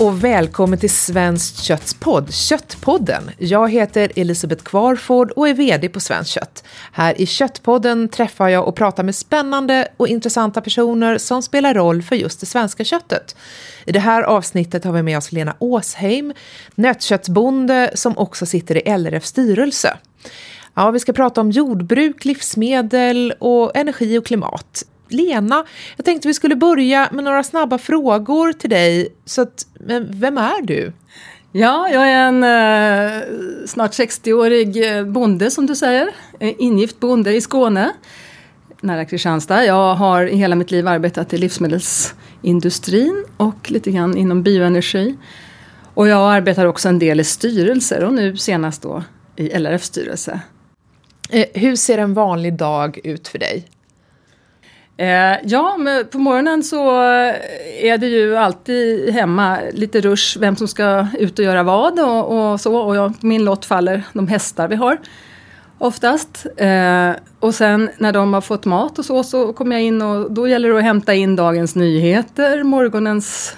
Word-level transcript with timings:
och 0.00 0.24
välkommen 0.24 0.78
till 0.78 0.90
Svenskt 0.90 1.62
Kötts 1.62 1.94
podd, 1.94 2.34
Köttpodden. 2.34 3.30
Jag 3.38 3.70
heter 3.70 4.12
Elisabeth 4.16 4.64
Kvarford 4.64 5.30
och 5.30 5.48
är 5.48 5.54
VD 5.54 5.88
på 5.88 6.00
Svenskt 6.00 6.30
Kött. 6.30 6.64
Här 6.92 7.20
i 7.20 7.26
Köttpodden 7.26 8.08
träffar 8.08 8.48
jag 8.48 8.68
och 8.68 8.76
pratar 8.76 9.02
med 9.02 9.14
spännande 9.14 9.88
och 9.96 10.08
intressanta 10.08 10.60
personer 10.60 11.18
som 11.18 11.42
spelar 11.42 11.74
roll 11.74 12.02
för 12.02 12.16
just 12.16 12.40
det 12.40 12.46
svenska 12.46 12.84
köttet. 12.84 13.36
I 13.84 13.92
det 13.92 14.00
här 14.00 14.22
avsnittet 14.22 14.84
har 14.84 14.92
vi 14.92 15.02
med 15.02 15.18
oss 15.18 15.32
Lena 15.32 15.54
Åsheim, 15.58 16.32
nötköttsbonde 16.74 17.90
som 17.94 18.18
också 18.18 18.46
sitter 18.46 18.88
i 18.88 18.98
LRFs 18.98 19.28
styrelse. 19.28 19.96
Ja, 20.74 20.90
vi 20.90 21.00
ska 21.00 21.12
prata 21.12 21.40
om 21.40 21.50
jordbruk, 21.50 22.24
livsmedel 22.24 23.34
och 23.38 23.76
energi 23.76 24.18
och 24.18 24.26
klimat. 24.26 24.84
Lena, 25.12 25.64
jag 25.96 26.04
tänkte 26.04 26.28
vi 26.28 26.34
skulle 26.34 26.56
börja 26.56 27.08
med 27.12 27.24
några 27.24 27.42
snabba 27.42 27.78
frågor 27.78 28.52
till 28.52 28.70
dig. 28.70 29.08
Så 29.24 29.42
att, 29.42 29.66
vem 30.10 30.38
är 30.38 30.62
du? 30.62 30.92
Ja, 31.52 31.88
jag 31.88 32.08
är 32.08 32.28
en 32.28 32.44
eh, 32.44 33.22
snart 33.66 33.90
60-årig 33.90 34.96
eh, 34.96 35.04
bonde 35.04 35.50
som 35.50 35.66
du 35.66 35.76
säger. 35.76 36.10
Ingift 36.38 37.00
bonde 37.00 37.34
i 37.34 37.40
Skåne, 37.40 37.92
nära 38.80 39.04
Kristianstad. 39.04 39.64
Jag 39.64 39.94
har 39.94 40.26
i 40.26 40.36
hela 40.36 40.56
mitt 40.56 40.70
liv 40.70 40.88
arbetat 40.88 41.32
i 41.32 41.38
livsmedelsindustrin 41.38 43.24
och 43.36 43.70
lite 43.70 43.90
grann 43.90 44.16
inom 44.16 44.42
bioenergi. 44.42 45.16
Och 45.94 46.08
jag 46.08 46.32
arbetar 46.32 46.66
också 46.66 46.88
en 46.88 46.98
del 46.98 47.20
i 47.20 47.24
styrelser 47.24 48.04
och 48.04 48.12
nu 48.12 48.36
senast 48.36 48.82
då 48.82 49.02
i 49.36 49.58
LRF 49.58 49.82
styrelse. 49.82 50.40
Eh, 51.30 51.46
hur 51.54 51.76
ser 51.76 51.98
en 51.98 52.14
vanlig 52.14 52.54
dag 52.54 52.98
ut 53.04 53.28
för 53.28 53.38
dig? 53.38 53.68
Eh, 55.00 55.38
ja, 55.44 55.76
men 55.78 56.06
på 56.06 56.18
morgonen 56.18 56.62
så 56.62 57.00
är 57.80 57.98
det 57.98 58.06
ju 58.06 58.36
alltid 58.36 59.10
hemma 59.10 59.58
lite 59.72 60.00
rush 60.00 60.38
vem 60.40 60.56
som 60.56 60.68
ska 60.68 61.06
ut 61.18 61.38
och 61.38 61.44
göra 61.44 61.62
vad 61.62 62.00
och, 62.00 62.52
och 62.52 62.60
så. 62.60 62.76
Och 62.76 62.96
jag, 62.96 63.12
min 63.20 63.44
lott 63.44 63.64
faller 63.64 64.02
de 64.12 64.28
hästar 64.28 64.68
vi 64.68 64.76
har 64.76 64.98
oftast. 65.78 66.46
Eh, 66.56 67.10
och 67.40 67.54
sen 67.54 67.90
när 67.98 68.12
de 68.12 68.34
har 68.34 68.40
fått 68.40 68.64
mat 68.64 68.98
och 68.98 69.04
så, 69.04 69.22
så 69.22 69.52
kommer 69.52 69.76
jag 69.76 69.82
in 69.82 70.02
och 70.02 70.32
då 70.32 70.48
gäller 70.48 70.68
det 70.68 70.78
att 70.78 70.84
hämta 70.84 71.14
in 71.14 71.36
dagens 71.36 71.74
nyheter, 71.74 72.62
morgonens 72.62 73.56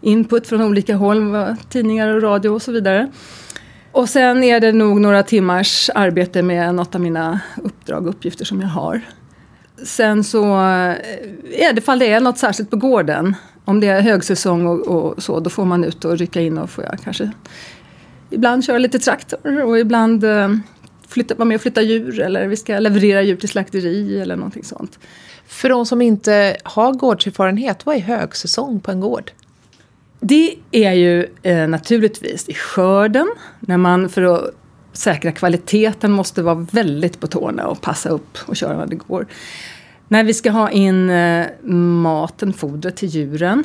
input 0.00 0.46
från 0.46 0.62
olika 0.62 0.96
håll, 0.96 1.36
tidningar 1.68 2.08
och 2.08 2.22
radio 2.22 2.48
och 2.48 2.62
så 2.62 2.72
vidare. 2.72 3.10
Och 3.92 4.08
sen 4.08 4.44
är 4.44 4.60
det 4.60 4.72
nog 4.72 5.00
några 5.00 5.22
timmars 5.22 5.90
arbete 5.94 6.42
med 6.42 6.74
något 6.74 6.94
av 6.94 7.00
mina 7.00 7.40
uppdrag 7.62 8.02
och 8.02 8.08
uppgifter 8.08 8.44
som 8.44 8.60
jag 8.60 8.68
har. 8.68 9.00
Sen 9.84 10.24
så 10.24 10.44
eh, 10.44 10.96
är 11.52 11.72
det 11.72 11.80
fall 11.80 11.98
det 11.98 12.12
är 12.12 12.20
något 12.20 12.38
särskilt 12.38 12.70
på 12.70 12.76
gården. 12.76 13.34
Om 13.64 13.80
det 13.80 13.86
är 13.86 14.00
högsäsong 14.00 14.66
och, 14.66 14.80
och 14.80 15.22
så, 15.22 15.40
då 15.40 15.50
får 15.50 15.64
man 15.64 15.84
ut 15.84 16.04
och 16.04 16.18
rycka 16.18 16.40
in 16.40 16.58
och 16.58 16.70
får 16.70 16.84
jag 16.84 16.98
kanske 17.04 17.30
ibland 18.30 18.64
köra 18.64 18.78
lite 18.78 18.98
traktor 18.98 19.62
och 19.62 19.78
ibland 19.78 20.24
eh, 20.24 20.48
flytta, 21.08 21.34
vara 21.34 21.44
med 21.44 21.54
och 21.54 21.60
flytta 21.60 21.82
djur 21.82 22.20
eller 22.20 22.48
vi 22.48 22.56
ska 22.56 22.78
leverera 22.78 23.22
djur 23.22 23.36
till 23.36 23.48
slakteri 23.48 24.20
eller 24.20 24.36
någonting 24.36 24.64
sånt. 24.64 24.98
För 25.46 25.68
de 25.68 25.86
som 25.86 26.02
inte 26.02 26.56
har 26.62 26.92
gårdserfarenhet, 26.92 27.86
vad 27.86 27.96
är 27.96 28.00
högsäsong 28.00 28.80
på 28.80 28.90
en 28.90 29.00
gård? 29.00 29.30
Det 30.20 30.54
är 30.70 30.92
ju 30.92 31.26
eh, 31.42 31.68
naturligtvis 31.68 32.48
i 32.48 32.54
skörden, 32.54 33.28
när 33.60 33.76
man 33.76 34.08
för 34.08 34.22
att 34.22 34.54
säkra 34.92 35.32
kvaliteten 35.32 36.12
måste 36.12 36.42
vara 36.42 36.66
väldigt 36.70 37.20
på 37.20 37.26
tårna 37.26 37.66
och 37.66 37.80
passa 37.80 38.08
upp 38.08 38.38
och 38.46 38.56
köra 38.56 38.76
när 38.76 38.86
det 38.86 38.96
går. 38.96 39.26
När 40.08 40.24
vi 40.24 40.34
ska 40.34 40.50
ha 40.50 40.70
in 40.70 41.10
eh, 41.10 41.46
maten, 41.70 42.52
fodret 42.52 42.96
till 42.96 43.08
djuren. 43.08 43.64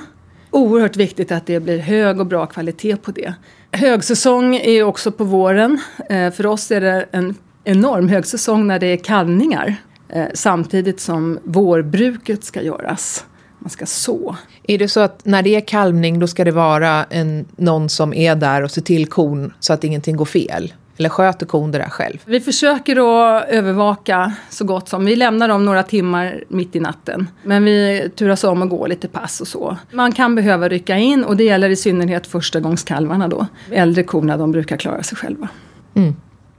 Oerhört 0.51 0.95
viktigt 0.95 1.31
att 1.31 1.45
det 1.45 1.59
blir 1.59 1.79
hög 1.79 2.19
och 2.19 2.25
bra 2.25 2.45
kvalitet 2.45 2.97
på 2.97 3.11
det. 3.11 3.33
Högsäsong 3.71 4.55
är 4.55 4.83
också 4.83 5.11
på 5.11 5.23
våren. 5.23 5.79
Eh, 6.09 6.31
för 6.31 6.45
oss 6.45 6.71
är 6.71 6.81
det 6.81 7.05
en 7.11 7.35
enorm 7.63 8.09
högsäsong 8.09 8.67
när 8.67 8.79
det 8.79 8.87
är 8.87 8.97
kalvningar. 8.97 9.75
Eh, 10.09 10.25
samtidigt 10.33 10.99
som 10.99 11.39
vårbruket 11.43 12.43
ska 12.43 12.61
göras. 12.61 13.25
Man 13.59 13.69
ska 13.69 13.85
så. 13.85 14.35
Är 14.63 14.77
det 14.77 14.87
så 14.87 14.99
att 14.99 15.25
när 15.25 15.41
det 15.41 15.55
är 15.55 15.61
kalvning 15.61 16.19
då 16.19 16.27
ska 16.27 16.45
det 16.45 16.51
vara 16.51 17.03
en, 17.03 17.45
någon 17.55 17.89
som 17.89 18.13
är 18.13 18.35
där 18.35 18.63
och 18.63 18.71
ser 18.71 18.81
till 18.81 19.07
kon 19.07 19.53
så 19.59 19.73
att 19.73 19.83
ingenting 19.83 20.15
går 20.15 20.25
fel? 20.25 20.73
Eller 20.97 21.09
sköter 21.09 21.45
kon 21.45 21.71
det 21.71 21.77
där 21.77 21.89
själv? 21.89 22.17
Vi 22.25 22.39
försöker 22.39 22.95
att 22.95 23.49
övervaka 23.49 24.33
så 24.49 24.65
gott 24.65 24.89
som. 24.89 25.05
Vi 25.05 25.15
lämnar 25.15 25.47
dem 25.47 25.65
några 25.65 25.83
timmar 25.83 26.43
mitt 26.47 26.75
i 26.75 26.79
natten. 26.79 27.29
Men 27.43 27.65
vi 27.65 28.09
turas 28.15 28.43
om 28.43 28.61
att 28.61 28.69
gå 28.69 28.87
lite 28.87 29.07
pass 29.07 29.41
och 29.41 29.47
så. 29.47 29.77
Man 29.91 30.11
kan 30.11 30.35
behöva 30.35 30.69
rycka 30.69 30.97
in 30.97 31.23
och 31.23 31.37
det 31.37 31.43
gäller 31.43 31.69
i 31.69 31.75
synnerhet 31.75 32.27
förstagångskalvarna 32.27 33.27
då. 33.27 33.47
Äldre 33.71 34.03
korna 34.03 34.37
de 34.37 34.51
brukar 34.51 34.77
klara 34.77 35.03
sig 35.03 35.17
själva. 35.17 35.49
Mm. 35.93 36.15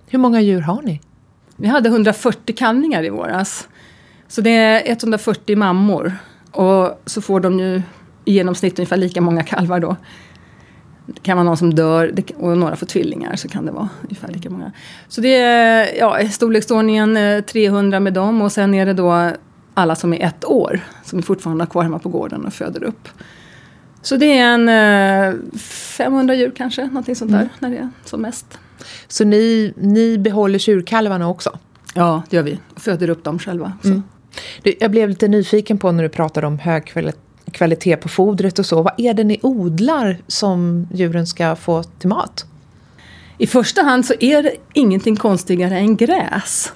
Hur 0.06 0.18
många 0.18 0.40
djur 0.40 0.60
har 0.60 0.82
ni? 0.82 1.00
Vi 1.56 1.68
hade 1.68 1.88
140 1.88 2.54
kalvningar 2.56 3.04
i 3.04 3.10
våras. 3.10 3.68
Så 4.28 4.40
det 4.40 4.50
är 4.50 4.92
140 4.92 5.56
mammor. 5.56 6.16
Och 6.52 7.02
så 7.06 7.20
får 7.20 7.40
de 7.40 7.58
ju 7.58 7.82
i 8.24 8.32
genomsnitt 8.32 8.78
ungefär 8.78 8.96
lika 8.96 9.20
många 9.20 9.42
kalvar 9.42 9.80
då. 9.80 9.96
Det 11.14 11.20
kan 11.22 11.36
vara 11.36 11.44
någon 11.44 11.56
som 11.56 11.74
dör 11.74 12.14
och 12.36 12.58
några 12.58 12.76
får 12.76 12.86
tvillingar 12.86 13.36
så 13.36 13.48
kan 13.48 13.66
det 13.66 13.72
vara 13.72 13.88
ungefär 14.02 14.28
lika 14.28 14.50
många. 14.50 14.72
Så 15.08 15.20
det 15.20 15.36
är 15.36 15.98
ja, 15.98 16.28
storleksordningen 16.28 17.42
300 17.46 17.96
eh, 17.96 18.00
med 18.00 18.12
dem 18.12 18.42
och 18.42 18.52
sen 18.52 18.74
är 18.74 18.86
det 18.86 18.92
då 18.92 19.32
alla 19.74 19.96
som 19.96 20.12
är 20.12 20.26
ett 20.26 20.44
år 20.44 20.80
som 21.04 21.18
vi 21.18 21.22
fortfarande 21.22 21.64
har 21.64 21.70
kvar 21.70 21.82
hemma 21.82 21.98
på 21.98 22.08
gården 22.08 22.46
och 22.46 22.52
föder 22.52 22.84
upp. 22.84 23.08
Så 24.02 24.16
det 24.16 24.38
är 24.38 24.54
en 24.54 25.50
500 25.58 26.34
eh, 26.34 26.40
djur 26.40 26.52
kanske, 26.56 26.86
någonting 26.86 27.16
sånt 27.16 27.30
där, 27.30 27.38
mm. 27.38 27.48
när 27.58 27.70
det 27.70 27.76
är 27.76 27.88
som 28.04 28.22
mest. 28.22 28.58
Så 29.08 29.24
ni, 29.24 29.74
ni 29.76 30.18
behåller 30.18 30.58
tjurkalvarna 30.58 31.28
också? 31.28 31.58
Ja, 31.94 32.22
det 32.30 32.36
gör 32.36 32.42
vi. 32.42 32.58
Och 32.74 32.80
föder 32.80 33.10
upp 33.10 33.24
dem 33.24 33.38
själva. 33.38 33.72
Mm. 33.84 34.02
Jag 34.62 34.90
blev 34.90 35.08
lite 35.08 35.28
nyfiken 35.28 35.78
på 35.78 35.92
när 35.92 36.02
du 36.02 36.08
pratade 36.08 36.46
om 36.46 36.58
hög 36.58 36.90
kvalitet 37.50 37.96
på 37.96 38.08
fodret 38.08 38.58
och 38.58 38.66
så. 38.66 38.82
Vad 38.82 38.92
är 38.96 39.14
det 39.14 39.24
ni 39.24 39.38
odlar 39.42 40.18
som 40.26 40.88
djuren 40.92 41.26
ska 41.26 41.56
få 41.56 41.82
till 41.82 42.08
mat? 42.08 42.46
I 43.38 43.46
första 43.46 43.82
hand 43.82 44.06
så 44.06 44.14
är 44.20 44.42
det 44.42 44.52
ingenting 44.72 45.16
konstigare 45.16 45.78
än 45.78 45.96
gräs. 45.96 46.72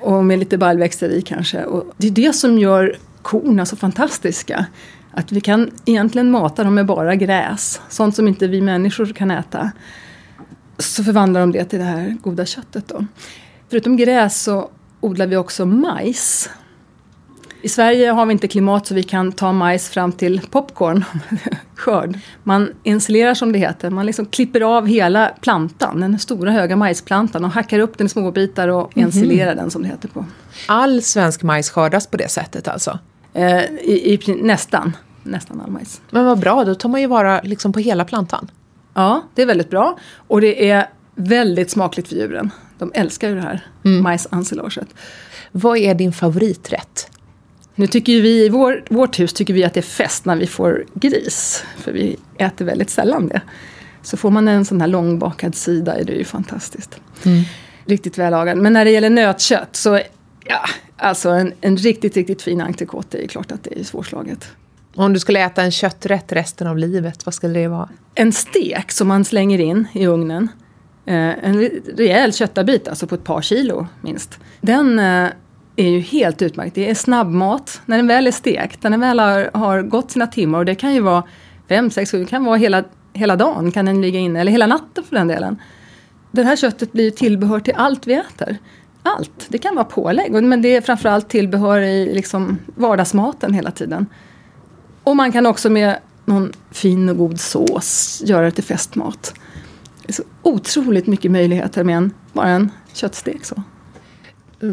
Och 0.00 0.24
med 0.24 0.38
lite 0.38 0.58
baljväxter 0.58 1.08
i 1.08 1.22
kanske. 1.22 1.64
Och 1.64 1.94
det 1.96 2.06
är 2.06 2.10
det 2.10 2.32
som 2.32 2.58
gör 2.58 2.96
korna 3.22 3.66
så 3.66 3.76
fantastiska. 3.76 4.66
Att 5.10 5.32
vi 5.32 5.40
kan 5.40 5.70
egentligen 5.84 6.30
mata 6.30 6.64
dem 6.64 6.74
med 6.74 6.86
bara 6.86 7.14
gräs. 7.14 7.80
Sånt 7.88 8.16
som 8.16 8.28
inte 8.28 8.46
vi 8.46 8.60
människor 8.60 9.06
kan 9.06 9.30
äta. 9.30 9.70
Så 10.78 11.04
förvandlar 11.04 11.40
de 11.40 11.52
det 11.52 11.64
till 11.64 11.78
det 11.78 11.84
här 11.84 12.16
goda 12.22 12.46
köttet 12.46 12.88
då. 12.88 13.06
Förutom 13.70 13.96
gräs 13.96 14.42
så 14.42 14.70
odlar 15.00 15.26
vi 15.26 15.36
också 15.36 15.66
majs. 15.66 16.50
I 17.64 17.68
Sverige 17.68 18.10
har 18.10 18.26
vi 18.26 18.32
inte 18.32 18.48
klimat 18.48 18.86
så 18.86 18.94
vi 18.94 19.02
kan 19.02 19.32
ta 19.32 19.52
majs 19.52 19.88
fram 19.88 20.12
till 20.12 20.40
popcorn, 20.50 21.04
skörd. 21.74 22.18
Man 22.42 22.72
ensilerar 22.84 23.34
som 23.34 23.52
det 23.52 23.58
heter, 23.58 23.90
man 23.90 24.06
liksom 24.06 24.26
klipper 24.26 24.60
av 24.60 24.86
hela 24.86 25.30
plantan, 25.40 26.00
den 26.00 26.18
stora 26.18 26.50
höga 26.50 26.76
majsplantan 26.76 27.44
och 27.44 27.50
hackar 27.50 27.78
upp 27.78 27.98
den 27.98 28.06
i 28.06 28.10
små 28.10 28.30
bitar 28.30 28.68
och 28.68 28.96
mm 28.96 29.10
-hmm. 29.10 29.54
den 29.54 29.70
som 29.70 29.82
det 29.82 29.88
heter 29.88 30.08
på. 30.08 30.24
All 30.68 31.02
svensk 31.02 31.42
majs 31.42 31.70
skördas 31.70 32.06
på 32.06 32.16
det 32.16 32.28
sättet 32.28 32.68
alltså? 32.68 32.98
Eh, 33.32 33.64
i, 33.64 34.14
i, 34.14 34.34
nästan, 34.42 34.96
nästan 35.22 35.60
all 35.60 35.70
majs. 35.70 36.00
Men 36.10 36.24
vad 36.24 36.38
bra, 36.38 36.64
då 36.64 36.74
tar 36.74 36.88
man 36.88 37.00
ju 37.00 37.06
vara 37.06 37.40
liksom 37.42 37.72
på 37.72 37.78
hela 37.78 38.04
plantan. 38.04 38.50
Ja, 38.94 39.22
det 39.34 39.42
är 39.42 39.46
väldigt 39.46 39.70
bra. 39.70 39.98
Och 40.16 40.40
det 40.40 40.70
är 40.70 40.88
väldigt 41.14 41.70
smakligt 41.70 42.08
för 42.08 42.16
djuren. 42.16 42.50
De 42.78 42.92
älskar 42.94 43.28
ju 43.28 43.34
det 43.34 43.40
här 43.40 43.66
mm. 43.84 44.02
majsensilaget. 44.02 44.88
Vad 45.52 45.78
är 45.78 45.94
din 45.94 46.12
favoriträtt? 46.12 47.10
Nu 47.74 47.86
tycker 47.86 48.12
ju 48.12 48.20
vi 48.20 48.44
i 48.44 48.48
vår, 48.48 48.84
vårt 48.88 49.20
hus 49.20 49.32
tycker 49.32 49.54
vi 49.54 49.64
att 49.64 49.74
det 49.74 49.80
är 49.80 49.82
fest 49.82 50.24
när 50.24 50.36
vi 50.36 50.46
får 50.46 50.84
gris. 50.94 51.64
För 51.76 51.92
vi 51.92 52.16
äter 52.38 52.64
väldigt 52.64 52.90
sällan 52.90 53.28
det. 53.28 53.40
Så 54.02 54.16
får 54.16 54.30
man 54.30 54.48
en 54.48 54.64
sån 54.64 54.80
här 54.80 54.88
långbakad 54.88 55.54
sida 55.54 55.94
är 55.94 56.04
det 56.04 56.12
ju 56.12 56.24
fantastiskt. 56.24 57.00
Mm. 57.24 57.42
Riktigt 57.86 58.18
vällagad. 58.18 58.58
Men 58.58 58.72
när 58.72 58.84
det 58.84 58.90
gäller 58.90 59.10
nötkött 59.10 59.76
så, 59.76 60.00
ja, 60.44 60.60
alltså 60.96 61.30
en, 61.30 61.52
en 61.60 61.76
riktigt, 61.76 62.16
riktigt 62.16 62.42
fin 62.42 62.60
entrecote 62.60 63.24
är 63.24 63.26
klart 63.26 63.52
att 63.52 63.64
det 63.64 63.80
är 63.80 63.84
svårslaget. 63.84 64.48
Om 64.94 65.12
du 65.12 65.20
skulle 65.20 65.40
äta 65.40 65.62
en 65.62 65.70
kötträtt 65.70 66.32
resten 66.32 66.66
av 66.66 66.78
livet, 66.78 67.26
vad 67.26 67.34
skulle 67.34 67.58
det 67.58 67.68
vara? 67.68 67.88
En 68.14 68.32
stek 68.32 68.92
som 68.92 69.08
man 69.08 69.24
slänger 69.24 69.58
in 69.58 69.86
i 69.92 70.06
ugnen. 70.06 70.48
Eh, 71.06 71.44
en 71.44 71.70
rejäl 71.96 72.32
köttabit, 72.32 72.88
alltså 72.88 73.06
på 73.06 73.14
ett 73.14 73.24
par 73.24 73.42
kilo 73.42 73.86
minst. 74.00 74.38
Den 74.60 74.98
eh, 74.98 75.28
är 75.76 75.88
ju 75.88 76.00
helt 76.00 76.42
utmärkt. 76.42 76.74
Det 76.74 76.90
är 76.90 76.94
snabbmat 76.94 77.80
när 77.86 77.96
den 77.96 78.06
väl 78.06 78.26
är 78.26 78.30
stekt, 78.30 78.82
när 78.82 78.90
den 78.90 79.00
väl 79.00 79.18
har, 79.18 79.50
har 79.54 79.82
gått 79.82 80.10
sina 80.10 80.26
timmar 80.26 80.58
och 80.58 80.64
det 80.64 80.74
kan 80.74 80.94
ju 80.94 81.00
vara 81.00 81.22
fem, 81.68 81.90
sex, 81.90 82.10
sju, 82.10 82.18
det 82.18 82.26
kan 82.26 82.44
vara 82.44 82.56
hela, 82.56 82.84
hela 83.12 83.36
dagen 83.36 83.72
kan 83.72 83.84
den 83.84 84.02
ligga 84.02 84.18
inne, 84.18 84.40
eller 84.40 84.52
hela 84.52 84.66
natten 84.66 85.04
för 85.04 85.16
den 85.16 85.28
delen. 85.28 85.56
Det 86.30 86.42
här 86.42 86.56
köttet 86.56 86.92
blir 86.92 87.10
tillbehör 87.10 87.60
till 87.60 87.74
allt 87.76 88.06
vi 88.06 88.14
äter. 88.14 88.58
Allt. 89.02 89.46
Det 89.48 89.58
kan 89.58 89.74
vara 89.74 89.84
pålägg, 89.84 90.32
men 90.32 90.62
det 90.62 90.76
är 90.76 90.80
framförallt 90.80 91.28
tillbehör 91.28 91.80
i 91.80 92.14
liksom 92.14 92.58
vardagsmaten 92.76 93.54
hela 93.54 93.70
tiden. 93.70 94.06
Och 95.04 95.16
man 95.16 95.32
kan 95.32 95.46
också 95.46 95.70
med 95.70 95.98
någon 96.24 96.52
fin 96.70 97.08
och 97.08 97.16
god 97.16 97.40
sås, 97.40 98.22
göra 98.24 98.44
det 98.44 98.50
till 98.50 98.64
festmat. 98.64 99.34
Det 100.02 100.08
är 100.08 100.12
så 100.12 100.22
otroligt 100.42 101.06
mycket 101.06 101.30
möjligheter 101.30 101.84
med 101.84 101.96
en, 101.96 102.12
bara 102.32 102.48
en 102.48 102.70
köttstek. 102.92 103.44
Så. 103.44 103.62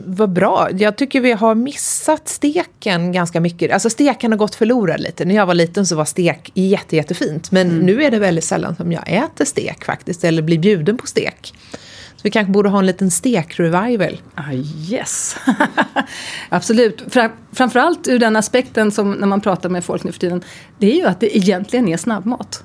Vad 0.06 0.30
bra. 0.30 0.70
Jag 0.78 0.96
tycker 0.96 1.22
vi 1.22 1.32
har 1.32 1.56
missat 1.56 2.30
steken 2.30 3.12
ganska 3.12 3.40
mycket. 3.40 3.72
Alltså 3.72 3.90
steken 3.90 4.32
har 4.32 4.38
gått 4.38 4.56
förlorad 4.56 5.00
lite. 5.00 5.26
När 5.26 5.36
jag 5.36 5.46
var 5.46 5.54
liten 5.54 5.86
så 5.86 5.96
var 5.96 6.06
stek 6.06 6.52
jätte, 6.54 6.96
jättefint. 6.96 7.52
Men 7.52 7.70
mm. 7.70 7.86
nu 7.86 8.04
är 8.04 8.12
det 8.12 8.20
väldigt 8.20 8.44
sällan 8.44 8.76
som 8.76 8.92
jag 8.92 9.04
äter 9.10 9.46
stek 9.46 9.86
faktiskt. 9.86 10.24
Eller 10.24 10.42
blir 10.42 10.60
bjuden 10.60 10.98
på 10.98 11.08
stek. 11.08 11.54
Så 12.16 12.24
vi 12.24 12.32
kanske 12.32 12.52
borde 12.52 12.70
ha 12.70 12.80
en 12.80 12.86
liten 12.86 13.12
stek-revival. 13.12 14.22
Ah, 14.36 14.52
yes! 14.90 15.36
Absolut. 16.50 17.04
Framförallt 17.52 18.08
ur 18.08 18.20
den 18.20 18.36
aspekten 18.36 18.92
som 18.92 19.12
när 19.12 19.28
man 19.28 19.42
pratar 19.42 19.70
med 19.70 19.86
folk 19.86 20.04
nu 20.04 20.12
för 20.12 20.20
tiden. 20.20 20.44
Det 20.78 20.92
är 20.92 20.96
ju 20.96 21.06
att 21.06 21.20
det 21.20 21.38
egentligen 21.38 21.88
är 21.88 21.98
snabbmat. 21.98 22.64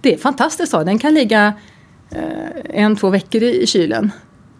Det 0.00 0.14
är 0.14 0.18
fantastiskt 0.18 0.70
så. 0.70 0.84
Den 0.84 0.98
kan 0.98 1.14
ligga 1.14 1.52
eh, 2.10 2.82
en, 2.82 2.96
två 2.96 3.10
veckor 3.10 3.42
i, 3.42 3.62
i 3.62 3.66
kylen 3.66 4.10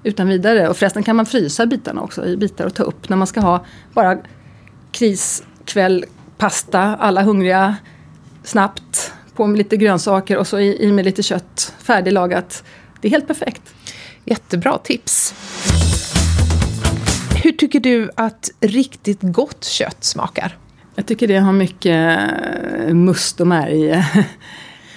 utan 0.05 0.29
vidare. 0.29 0.69
Och 0.69 0.77
förresten 0.77 1.03
kan 1.03 1.17
man 1.17 1.27
frysa 1.27 1.67
bitarna 1.67 2.03
också 2.03 2.27
i 2.27 2.37
bitar 2.37 2.67
och 2.67 2.75
ta 2.75 2.83
upp 2.83 3.09
när 3.09 3.17
man 3.17 3.27
ska 3.27 3.41
ha 3.41 3.65
bara 3.93 4.19
kriskväll, 4.93 6.05
pasta, 6.39 6.81
alla 6.81 7.23
hungriga, 7.23 7.77
snabbt, 8.43 9.13
på 9.35 9.47
med 9.47 9.59
lite 9.59 9.77
grönsaker 9.77 10.37
och 10.37 10.47
så 10.47 10.59
i, 10.59 10.83
i 10.83 10.93
med 10.93 11.05
lite 11.05 11.23
kött, 11.23 11.75
färdiglagat. 11.79 12.65
Det 13.01 13.09
är 13.09 13.11
helt 13.11 13.27
perfekt. 13.27 13.75
Jättebra 14.25 14.79
tips. 14.79 15.35
Hur 17.43 17.53
tycker 17.53 17.81
du 17.81 18.11
att 18.15 18.51
riktigt 18.61 19.19
gott 19.23 19.65
kött 19.65 20.05
smakar? 20.05 20.59
Jag 20.95 21.07
tycker 21.07 21.29
det 21.29 21.39
har 21.39 21.53
mycket 21.53 22.21
must 22.95 23.41
och 23.41 23.47
märg. 23.47 23.91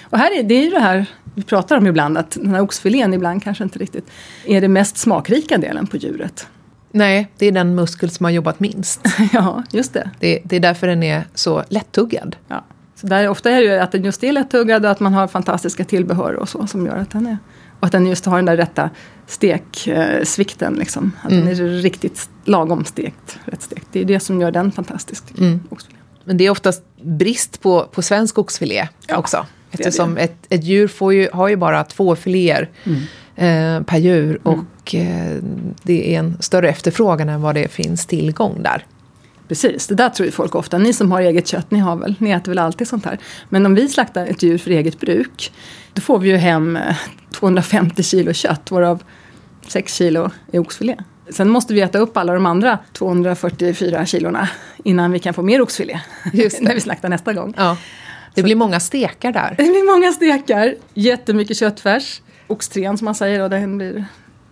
Och 0.09 0.18
här 0.18 0.39
är, 0.39 0.44
det 0.44 0.56
är 0.56 0.63
ju 0.63 0.69
det 0.69 0.80
här 0.80 1.06
vi 1.38 1.44
pratar 1.44 1.78
om 1.78 1.88
ibland 1.88 2.18
att 2.18 2.31
den 2.31 2.51
här 2.51 2.62
oxfilén 2.62 3.13
ibland 3.13 3.44
kanske 3.44 3.63
inte 3.63 3.80
riktigt 3.80 4.10
är 4.45 4.62
den 4.62 4.74
mest 4.74 4.98
smakrika 4.98 5.57
delen 5.57 5.88
på 5.88 5.98
djuret. 5.98 6.48
Nej, 6.92 7.31
det 7.38 7.45
är 7.45 7.51
den 7.51 7.75
muskel 7.75 8.10
som 8.10 8.24
har 8.24 8.31
jobbat 8.31 8.60
minst. 8.60 9.01
ja, 9.34 9.63
just 9.72 9.94
det. 9.94 10.10
det. 10.19 10.42
det. 10.44 10.56
är 10.56 10.60
därför 10.60 10.88
den 10.88 11.04
är 11.04 11.24
så 11.34 11.63
lättuggad. 11.69 12.36
Ja. 12.48 12.63
Så 12.95 13.07
där, 13.07 13.30
ofta 13.30 13.51
är 13.51 13.56
det 13.56 13.63
ju 13.63 13.80
att 13.80 13.92
den 13.92 14.04
just 14.04 14.24
är 14.24 14.31
lättuggad 14.31 14.86
och 14.86 14.92
att 14.92 15.00
man 15.00 15.13
har 15.13 15.28
fantastiska 15.28 15.84
tillbehör 15.84 16.34
och 16.34 16.50
så 16.50 16.68
som 16.68 16.86
gör 16.86 16.98
att 16.98 17.12
den 17.12 17.25
är... 17.25 17.38
Och 17.80 17.86
att 17.86 17.92
den 17.92 18.07
just 18.07 18.25
har 18.25 18.36
den 18.36 18.45
där 18.45 18.57
rätta 18.57 18.90
steksvikten. 19.28 20.74
Liksom. 20.74 21.12
Att 21.22 21.31
mm. 21.31 21.45
den 21.45 21.54
är 21.54 21.81
riktigt 21.81 22.30
lagom 22.45 22.86
stekt, 22.86 23.40
rätt 23.45 23.62
stekt. 23.62 23.88
Det 23.92 24.01
är 24.01 24.06
det 24.06 24.19
som 24.19 24.42
gör 24.42 24.51
den 24.51 24.72
fantastisk. 24.72 25.24
Mm. 25.38 25.60
Men 26.24 26.38
det 26.38 26.45
är 26.45 26.50
oftast 26.50 26.83
brist 27.01 27.62
på, 27.62 27.83
på 27.92 28.01
svensk 28.01 28.38
oxfilé 28.38 28.88
ja. 29.07 29.18
också. 29.18 29.45
Eftersom 29.72 30.18
ett, 30.18 30.36
ett 30.50 30.64
djur 30.64 30.88
får 30.88 31.14
ju, 31.14 31.30
har 31.34 31.48
ju 31.48 31.56
bara 31.56 31.84
två 31.84 32.16
filéer 32.16 32.69
mm. 32.84 33.00
eh, 33.36 33.84
per 33.84 33.98
djur. 33.98 34.40
Mm. 34.46 34.60
Och 34.60 34.96
eh, 34.96 35.38
det 35.84 36.16
är 36.16 36.19
en 36.19 36.38
större 36.40 36.69
efterfrågan 36.69 37.30
än 37.30 37.42
vad 37.42 37.56
det 37.56 37.68
finns 37.68 38.06
tillgång 38.06 38.64
där. 38.64 38.86
Precis, 39.48 39.88
det 39.88 39.96
där 39.96 40.10
tror 40.10 40.25
ju 40.25 40.31
folk 40.31 40.56
ofta. 40.56 40.78
Ni 40.78 40.94
som 40.94 41.12
har 41.12 41.22
eget 41.22 41.48
kött, 41.48 41.72
ni, 41.72 41.80
har 41.80 41.96
väl, 41.96 42.16
ni 42.19 42.31
äter 42.31 42.52
väl 42.52 42.60
alltid 42.60 42.88
sånt 42.88 43.06
här. 43.06 43.18
Men 43.50 43.66
om 43.66 43.75
vi 43.75 43.88
slaktar 43.88 44.25
ett 44.25 44.44
djur 44.44 44.58
för 44.58 44.72
eget 44.72 45.00
bruk, 45.00 45.54
då 45.94 46.02
får 46.02 46.19
vi 46.19 46.30
ju 46.30 46.38
hem 46.38 46.80
250 47.34 47.94
eh, 47.98 48.04
kilo 48.04 48.34
kött, 48.34 48.72
varav 48.72 49.04
6 49.68 49.96
kilo 49.96 50.31
är 50.52 50.60
oxfilé. 50.60 50.96
Sen 51.30 51.50
måste 51.50 51.74
vi 51.74 51.81
äta 51.81 52.00
upp 52.00 52.18
alla 52.18 52.34
de 52.34 52.46
andra 52.46 52.80
244 52.94 54.06
kilorna 54.06 54.50
innan 54.84 55.12
vi 55.12 55.19
kan 55.19 55.34
få 55.34 55.42
mer 55.42 55.62
oxfilé. 55.62 56.00
Just 56.34 56.62
när 56.62 56.74
vi 56.74 56.81
slaktar 56.81 57.10
nästa 57.10 57.34
gång. 57.34 57.54
Ja. 57.58 57.78
Det 58.33 58.44
blir 58.44 58.56
många 58.56 58.79
stekar 58.79 59.31
där. 59.31 59.56
Det 59.57 59.63
blir 59.63 59.94
många 59.94 60.12
stekar, 60.12 60.75
jättemycket 60.94 61.57
köttfärs. 61.57 62.21
Oxtrén 62.47 62.97
som 62.97 63.06
man 63.06 63.15
säger, 63.15 63.41
och 63.41 63.50
den 63.50 63.77
blir 63.77 64.06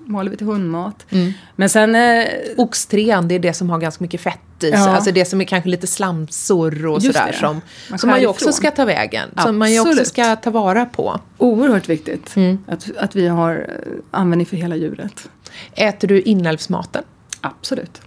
maler 0.05 0.31
vi 0.31 0.37
till 0.37 0.47
hundmat. 0.47 1.05
Mm. 1.09 1.33
Men 1.55 1.69
sen... 1.69 1.95
Eh, 1.95 2.25
Oxtrén, 2.57 3.27
det 3.27 3.35
är 3.35 3.39
det 3.39 3.53
som 3.53 3.69
har 3.69 3.79
ganska 3.79 4.03
mycket 4.03 4.21
fett 4.21 4.39
i 4.57 4.61
sig. 4.61 4.71
Ja. 4.71 4.89
Alltså 4.89 5.11
det 5.11 5.25
som 5.25 5.41
är 5.41 5.45
kanske 5.45 5.69
lite 5.69 5.87
slamsor 5.87 6.85
och 6.85 7.03
sådär. 7.03 7.27
Det. 7.31 7.37
Som 7.37 7.61
man, 7.89 7.99
som 7.99 8.09
man 8.09 8.21
ju 8.21 8.27
också 8.27 8.51
ska 8.51 8.71
ta 8.71 8.85
vägen. 8.85 9.29
Absolut. 9.29 9.47
Som 9.47 9.57
man 9.57 9.73
ju 9.73 9.79
också 9.79 10.05
ska 10.05 10.35
ta 10.35 10.49
vara 10.49 10.85
på. 10.85 11.19
Oerhört 11.37 11.89
viktigt 11.89 12.35
mm. 12.35 12.57
att, 12.67 12.97
att 12.97 13.15
vi 13.15 13.27
har 13.27 13.53
eh, 13.69 14.19
användning 14.19 14.45
för 14.45 14.57
hela 14.57 14.75
djuret. 14.75 15.29
Äter 15.73 16.07
du 16.07 16.21
inälvsmaten? 16.21 17.03
Absolut. 17.41 18.01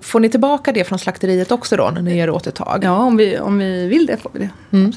Får 0.00 0.20
ni 0.20 0.28
tillbaka 0.28 0.72
det 0.72 0.84
från 0.84 0.98
slakteriet 0.98 1.52
också 1.52 1.76
då 1.76 1.90
när 1.94 2.02
ni 2.02 2.16
gör 2.16 2.30
återtag? 2.30 2.80
Ja, 2.82 2.96
om 2.96 3.16
vi, 3.16 3.38
om 3.38 3.58
vi 3.58 3.86
vill 3.86 4.06
det 4.06 4.16
får 4.16 4.30
vi 4.34 4.38
det. 4.38 4.76
Mm. 4.76 4.92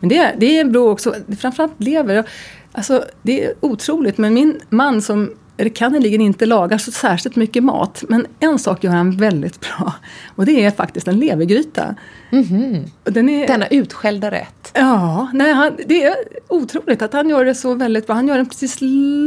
Men 0.00 0.08
det, 0.08 0.34
det 0.38 0.64
beror 0.64 0.90
också, 0.90 1.14
framförallt 1.38 1.72
lever. 1.80 2.24
Alltså, 2.72 3.04
det 3.22 3.44
är 3.44 3.54
otroligt, 3.60 4.18
men 4.18 4.34
min 4.34 4.60
man 4.68 5.02
som 5.02 5.30
enkannerligen 5.60 6.20
inte 6.20 6.46
lagar 6.46 6.78
så 6.78 6.90
särskilt 6.90 7.36
mycket 7.36 7.64
mat. 7.64 8.04
Men 8.08 8.26
en 8.40 8.58
sak 8.58 8.84
gör 8.84 8.92
han 8.92 9.16
väldigt 9.16 9.60
bra. 9.60 9.92
Och 10.36 10.46
det 10.46 10.64
är 10.64 10.70
faktiskt 10.70 11.08
en 11.08 11.18
levergryta. 11.18 11.94
Mm 12.32 12.44
-hmm. 12.44 12.90
Den 13.04 13.28
är, 13.28 13.46
Denna 13.46 13.66
utskällda 13.66 14.30
rätt. 14.30 14.70
Ja, 14.74 15.30
nej, 15.34 15.52
han, 15.52 15.76
det 15.86 16.04
är 16.04 16.14
otroligt 16.48 17.02
att 17.02 17.12
han 17.12 17.28
gör 17.28 17.44
det 17.44 17.54
så 17.54 17.74
väldigt 17.74 18.06
bra. 18.06 18.16
Han 18.16 18.28
gör 18.28 18.36
den 18.36 18.48
precis 18.48 18.76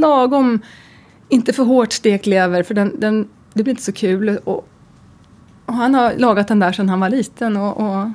lagom, 0.02 0.62
inte 1.30 1.54
för 1.54 1.64
hårt 1.64 1.94
stekt 1.94 2.26
lever. 2.26 2.64
För 2.64 2.74
den, 2.74 3.00
den 3.00 3.28
det 3.54 3.64
blir 3.64 3.72
inte 3.72 3.84
så 3.84 3.92
kul. 3.92 4.38
Och, 4.44 4.68
och 5.66 5.74
han 5.74 5.94
har 5.94 6.14
lagat 6.14 6.48
den 6.48 6.60
där 6.60 6.72
sedan 6.72 6.90
han 6.90 7.00
var 7.00 7.10
liten. 7.10 7.58
Och, 7.58 7.78
och 7.78 8.10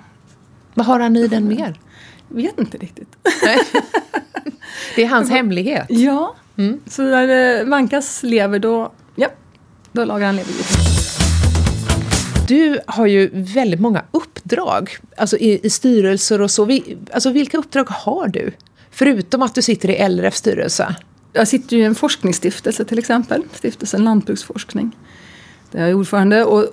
Vad 0.75 0.87
har 0.87 1.01
han 1.01 1.17
i 1.17 1.29
den 1.29 1.49
mer? 1.49 1.81
vet 2.29 2.59
inte 2.59 2.79
riktigt. 2.79 3.17
det 4.97 5.03
är 5.03 5.09
hans 5.09 5.31
hemlighet? 5.31 5.87
Ja. 5.89 6.35
Mm. 6.57 6.81
Så 6.87 7.03
när 7.03 7.27
det 7.27 7.65
vankas 7.65 8.23
lever 8.23 8.59
då, 8.59 8.93
ja, 9.17 9.29
då 9.93 10.05
lagar 10.05 10.27
han 10.27 10.37
levergryta. 10.37 10.79
Du 12.49 12.81
har 12.87 13.07
ju 13.07 13.31
väldigt 13.33 13.81
många 13.81 14.05
uppdrag 14.11 14.91
alltså 15.17 15.37
i, 15.37 15.67
i 15.67 15.71
styrelser 15.71 16.41
och 16.41 16.51
så. 16.51 16.65
Vi, 16.65 16.99
alltså 17.13 17.31
vilka 17.31 17.59
uppdrag 17.59 17.85
har 17.89 18.29
du? 18.29 18.53
Förutom 18.91 19.43
att 19.43 19.55
du 19.55 19.63
sitter 19.63 19.91
i 19.91 20.09
LRFs 20.09 20.39
styrelse. 20.39 20.97
Jag 21.33 21.49
sitter 21.49 21.77
ju 21.77 21.83
i 21.83 21.87
en 21.87 21.95
forskningsstiftelse 21.95 22.85
till 22.85 22.99
exempel, 22.99 23.43
Stiftelsen 23.53 24.05
Lantbruksforskning. 24.05 24.97
Jag 25.71 25.89
är 25.89 25.95
ordförande. 25.95 26.45
Och 26.45 26.67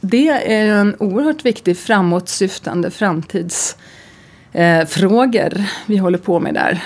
det 0.00 0.28
är 0.28 0.66
en 0.66 0.96
oerhört 0.98 1.44
viktig 1.44 1.78
framåtsyftande 1.78 2.90
framtidsfrågor 2.90 5.56
eh, 5.56 5.64
vi 5.86 5.96
håller 5.96 6.18
på 6.18 6.40
med 6.40 6.54
där. 6.54 6.82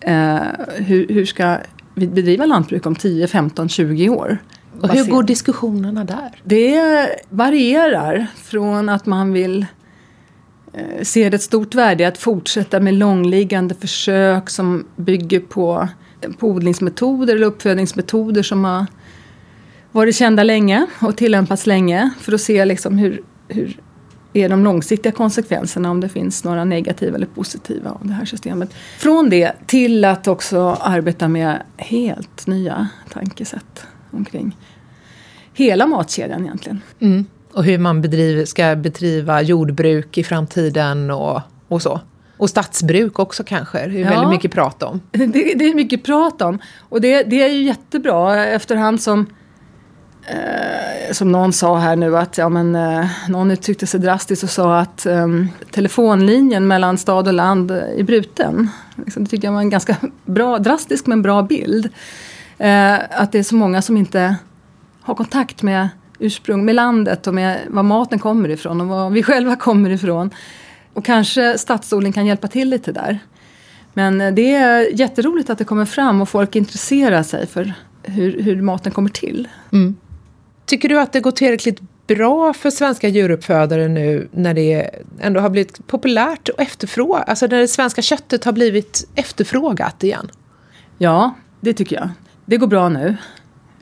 Eh, 0.00 0.40
hur, 0.76 1.08
hur 1.08 1.24
ska 1.24 1.58
vi 1.94 2.06
bedriva 2.06 2.46
lantbruk 2.46 2.86
om 2.86 2.94
10, 2.94 3.26
15, 3.26 3.68
20 3.68 4.08
år? 4.08 4.38
Och 4.80 4.88
hur 4.88 5.04
går 5.04 5.22
diskussionerna 5.22 6.04
där? 6.04 6.40
Det 6.44 6.80
varierar 7.28 8.26
från 8.36 8.88
att 8.88 9.06
man 9.06 9.32
vill 9.32 9.66
eh, 10.72 11.02
ser 11.02 11.34
ett 11.34 11.42
stort 11.42 11.74
värde 11.74 12.02
i 12.02 12.06
att 12.06 12.18
fortsätta 12.18 12.80
med 12.80 12.94
långliggande 12.94 13.74
försök 13.74 14.50
som 14.50 14.86
bygger 14.96 15.40
på, 15.40 15.88
på 16.38 16.48
odlingsmetoder 16.48 17.34
eller 17.34 17.46
uppfödningsmetoder 17.46 18.42
som 18.42 18.64
har 18.64 18.86
varit 19.92 20.16
kända 20.16 20.42
länge 20.42 20.86
och 21.00 21.16
tillämpats 21.16 21.66
länge 21.66 22.10
för 22.20 22.32
att 22.32 22.40
se 22.40 22.64
liksom 22.64 22.98
hur, 22.98 23.22
hur 23.48 23.80
är 24.32 24.48
de 24.48 24.64
långsiktiga 24.64 25.12
konsekvenserna 25.12 25.90
om 25.90 26.00
det 26.00 26.08
finns 26.08 26.44
några 26.44 26.64
negativa 26.64 27.16
eller 27.16 27.26
positiva 27.26 27.90
av 27.90 28.00
det 28.02 28.12
här 28.12 28.24
systemet. 28.24 28.74
Från 28.98 29.30
det 29.30 29.52
till 29.66 30.04
att 30.04 30.28
också 30.28 30.76
arbeta 30.80 31.28
med 31.28 31.62
helt 31.76 32.46
nya 32.46 32.88
tankesätt 33.12 33.86
omkring 34.10 34.56
hela 35.54 35.86
matkedjan 35.86 36.44
egentligen. 36.44 36.80
Mm. 37.00 37.26
Och 37.52 37.64
hur 37.64 37.78
man 37.78 38.02
bedriver, 38.02 38.44
ska 38.44 38.76
bedriva 38.76 39.42
jordbruk 39.42 40.18
i 40.18 40.24
framtiden 40.24 41.10
och, 41.10 41.40
och 41.68 41.82
så. 41.82 42.00
Och 42.36 42.50
stadsbruk 42.50 43.18
också 43.18 43.44
kanske, 43.44 43.86
det 43.86 44.00
är 44.00 44.04
ja, 44.04 44.10
väldigt 44.10 44.28
mycket 44.28 44.52
prat 44.52 44.82
om. 44.82 45.00
Det, 45.10 45.26
det, 45.26 45.64
är 45.64 45.74
mycket 45.74 46.04
prat 46.04 46.42
om. 46.42 46.58
Och 46.78 47.00
det, 47.00 47.22
det 47.22 47.42
är 47.42 47.48
ju 47.48 47.62
jättebra 47.62 48.46
efterhand 48.46 49.00
som 49.00 49.26
Eh, 50.30 51.12
som 51.12 51.32
någon 51.32 51.52
sa 51.52 51.78
här 51.78 51.96
nu 51.96 52.16
att 52.16 52.38
ja, 52.38 52.48
men, 52.48 52.74
eh, 52.74 53.06
någon 53.28 53.50
uttryckte 53.50 53.86
sig 53.86 54.00
drastiskt 54.00 54.42
och 54.42 54.50
sa 54.50 54.78
att 54.78 55.06
eh, 55.06 55.26
telefonlinjen 55.70 56.66
mellan 56.66 56.98
stad 56.98 57.28
och 57.28 57.34
land 57.34 57.70
är 57.70 58.02
bruten. 58.02 58.70
Liksom, 58.96 59.24
det 59.24 59.30
tyckte 59.30 59.46
jag 59.46 59.52
var 59.52 59.60
en 59.60 59.70
ganska 59.70 59.96
bra, 60.24 60.58
drastisk 60.58 61.06
men 61.06 61.22
bra 61.22 61.42
bild. 61.42 61.88
Eh, 62.58 62.94
att 62.94 63.32
det 63.32 63.38
är 63.38 63.42
så 63.42 63.54
många 63.54 63.82
som 63.82 63.96
inte 63.96 64.36
har 65.00 65.14
kontakt 65.14 65.62
med 65.62 65.88
ursprung, 66.18 66.64
med 66.64 66.74
landet 66.74 67.26
och 67.26 67.34
med 67.34 67.58
var 67.68 67.82
maten 67.82 68.18
kommer 68.18 68.48
ifrån 68.48 68.80
och 68.80 68.86
var 68.86 69.10
vi 69.10 69.22
själva 69.22 69.56
kommer 69.56 69.90
ifrån. 69.90 70.30
Och 70.92 71.04
kanske 71.04 71.58
stadsodling 71.58 72.12
kan 72.12 72.26
hjälpa 72.26 72.48
till 72.48 72.68
lite 72.68 72.92
där. 72.92 73.18
Men 73.92 74.20
eh, 74.20 74.34
det 74.34 74.54
är 74.54 75.00
jätteroligt 75.00 75.50
att 75.50 75.58
det 75.58 75.64
kommer 75.64 75.84
fram 75.84 76.20
och 76.20 76.28
folk 76.28 76.56
intresserar 76.56 77.22
sig 77.22 77.46
för 77.46 77.74
hur, 78.02 78.42
hur 78.42 78.62
maten 78.62 78.92
kommer 78.92 79.10
till. 79.10 79.48
Mm. 79.72 79.96
Tycker 80.68 80.88
du 80.88 81.00
att 81.00 81.12
det 81.12 81.20
går 81.20 81.30
tillräckligt 81.30 81.80
bra 82.06 82.52
för 82.52 82.70
svenska 82.70 83.08
djuruppfödare 83.08 83.88
nu 83.88 84.28
när 84.32 84.54
det 84.54 84.90
ändå 85.20 85.40
har 85.40 85.50
blivit 85.50 85.86
populärt 85.86 86.48
och 86.48 86.60
efterfrågat, 86.60 87.28
alltså 87.28 87.46
när 87.46 87.58
det 87.58 87.68
svenska 87.68 88.02
köttet 88.02 88.44
har 88.44 88.52
blivit 88.52 89.08
efterfrågat 89.14 90.02
igen? 90.02 90.30
Ja, 90.98 91.34
det 91.60 91.72
tycker 91.72 91.96
jag. 91.96 92.08
Det 92.44 92.56
går 92.56 92.66
bra 92.66 92.88
nu. 92.88 93.16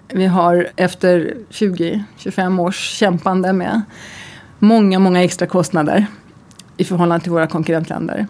Vi 0.08 0.26
har 0.26 0.68
efter 0.76 1.36
20-25 1.50 2.60
års 2.60 2.90
kämpande 2.90 3.52
med 3.52 3.82
många, 4.58 4.98
många 4.98 5.24
extra 5.24 5.46
kostnader 5.46 6.06
i 6.76 6.84
förhållande 6.84 7.22
till 7.22 7.32
våra 7.32 7.46
konkurrentländer. 7.46 8.26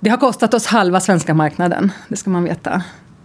Det 0.00 0.10
har 0.10 0.18
kostat 0.18 0.54
oss 0.54 0.66
halva 0.66 1.00
svenska 1.00 1.34
marknaden, 1.34 1.92
det 2.08 2.16
ska 2.16 2.30
man 2.30 2.44
veta. 2.44 2.82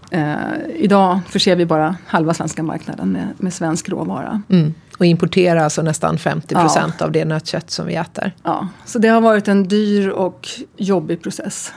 Eh, 0.09 0.35
idag 0.75 1.19
förser 1.27 1.55
vi 1.55 1.65
bara 1.65 1.95
halva 2.07 2.33
svenska 2.33 2.63
marknaden 2.63 3.11
med, 3.11 3.27
med 3.37 3.53
svensk 3.53 3.89
råvara. 3.89 4.41
Mm. 4.49 4.73
Och 4.99 5.05
importerar 5.05 5.59
alltså 5.59 5.81
nästan 5.81 6.17
50 6.17 6.55
procent 6.55 6.93
ja. 6.99 7.05
av 7.05 7.11
det 7.11 7.25
nötkött 7.25 7.71
som 7.71 7.85
vi 7.85 7.95
äter. 7.95 8.35
Ja, 8.43 8.67
så 8.85 8.99
det 8.99 9.07
har 9.07 9.21
varit 9.21 9.47
en 9.47 9.67
dyr 9.67 10.07
och 10.07 10.47
jobbig 10.77 11.21
process. 11.21 11.73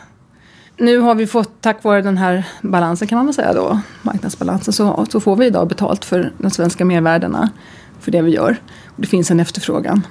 Nu 0.77 0.99
har 0.99 1.15
vi 1.15 1.27
fått, 1.27 1.61
tack 1.61 1.85
vare 1.85 2.03
den 2.03 2.19
här 2.19 2.45
balansen 2.63 3.09
kan 3.09 3.17
man 3.17 3.27
väl 3.27 3.35
säga 3.35 3.53
då, 3.53 3.81
marknadsbalansen, 4.03 4.73
så, 4.73 5.07
så 5.11 5.21
får 5.21 5.37
vi 5.37 5.47
idag 5.47 5.69
betalt 5.69 6.05
för 6.05 6.33
de 6.39 6.51
svenska 6.51 6.85
mervärdena 6.85 7.51
för 8.01 8.11
det 8.11 8.23
vi 8.23 8.31
gör. 8.31 8.57
Och 8.87 9.01
det 9.01 9.07
finns 9.07 9.31
en 9.31 9.41
efterfrågan. 9.41 10.07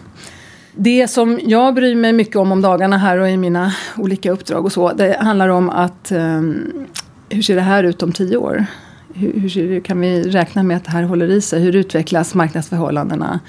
Det 0.76 1.08
som 1.08 1.40
jag 1.44 1.74
bryr 1.74 1.96
mig 1.96 2.14
mycket 2.14 2.36
om 2.36 2.52
om 2.52 2.62
dagarna 2.62 2.98
här 2.98 3.18
och 3.18 3.30
i 3.30 3.38
mina 3.38 3.74
olika 3.98 4.32
uppdrag 4.32 4.66
och 4.66 4.72
så, 4.72 4.94
det 4.94 5.18
handlar 5.20 5.50
om 5.50 5.70
att 5.70 6.12
um, 6.12 6.88
hur 7.32 7.42
ser 7.42 7.56
det 7.56 7.62
här 7.62 7.84
ut 7.84 8.04
om 8.04 8.12
tio 8.12 8.38
år? 8.38 8.66
Hur, 9.14 9.50
hur 9.50 9.80
kan 9.80 10.00
vi 10.02 10.24
räkna 10.24 10.64
med 10.64 10.78
att 10.78 10.84
det 10.84 10.92
här 10.92 11.04
håller 11.04 11.28
i 11.28 11.42
sig? 11.42 11.62
Hur 11.62 11.76
utvecklas 11.76 12.34
marknadsförhållandena? 12.34 13.40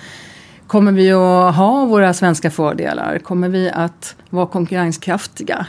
Kommer 0.67 0.93
vi 0.93 1.13
att 1.13 1.55
ha 1.55 1.85
våra 1.85 2.15
svenska 2.15 2.51
fördelar? 2.51 3.19
Kommer 3.19 3.49
vi 3.49 3.71
att 3.71 4.17
vara 4.31 4.47
konkurrenskraftiga? 4.47 5.67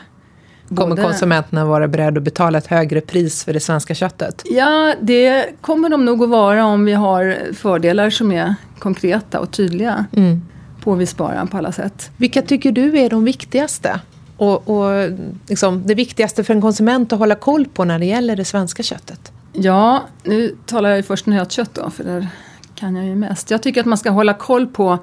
Kommer 0.75 0.95
konsumenterna 0.95 1.65
vara 1.65 1.87
beredda 1.87 2.17
att 2.17 2.23
betala 2.23 2.57
ett 2.57 2.67
högre 2.67 3.01
pris 3.01 3.43
för 3.43 3.53
det 3.53 3.59
svenska 3.59 3.95
köttet? 3.95 4.43
Ja, 4.45 4.93
det 5.01 5.45
kommer 5.61 5.89
de 5.89 6.05
nog 6.05 6.23
att 6.23 6.29
vara 6.29 6.65
om 6.65 6.85
vi 6.85 6.93
har 6.93 7.37
fördelar 7.53 8.09
som 8.09 8.31
är 8.31 8.55
konkreta 8.79 9.39
och 9.39 9.51
tydliga. 9.51 10.05
Mm. 10.15 10.41
Påvisbara 10.83 11.45
på 11.45 11.57
alla 11.57 11.71
sätt. 11.71 12.11
Vilka 12.17 12.41
tycker 12.41 12.71
du 12.71 12.99
är 12.99 13.09
de 13.09 13.25
viktigaste? 13.25 13.99
Och, 14.37 14.69
och 14.69 15.11
liksom, 15.47 15.87
det 15.87 15.95
viktigaste 15.95 16.43
för 16.43 16.53
en 16.53 16.61
konsument 16.61 17.13
att 17.13 17.19
hålla 17.19 17.35
koll 17.35 17.65
på 17.65 17.83
när 17.85 17.99
det 17.99 18.05
gäller 18.05 18.35
det 18.35 18.45
svenska 18.45 18.83
köttet? 18.83 19.31
Ja, 19.53 20.03
nu 20.23 20.55
talar 20.65 20.89
jag 20.89 20.97
ju 20.97 21.03
först 21.03 21.25
nötkött 21.25 21.73
då, 21.73 21.89
för 21.89 22.03
där 22.03 22.27
kan 22.75 22.95
jag 22.95 23.05
ju 23.05 23.15
mest. 23.15 23.51
Jag 23.51 23.63
tycker 23.63 23.81
att 23.81 23.85
man 23.85 23.97
ska 23.97 24.09
hålla 24.09 24.33
koll 24.33 24.67
på, 24.67 24.97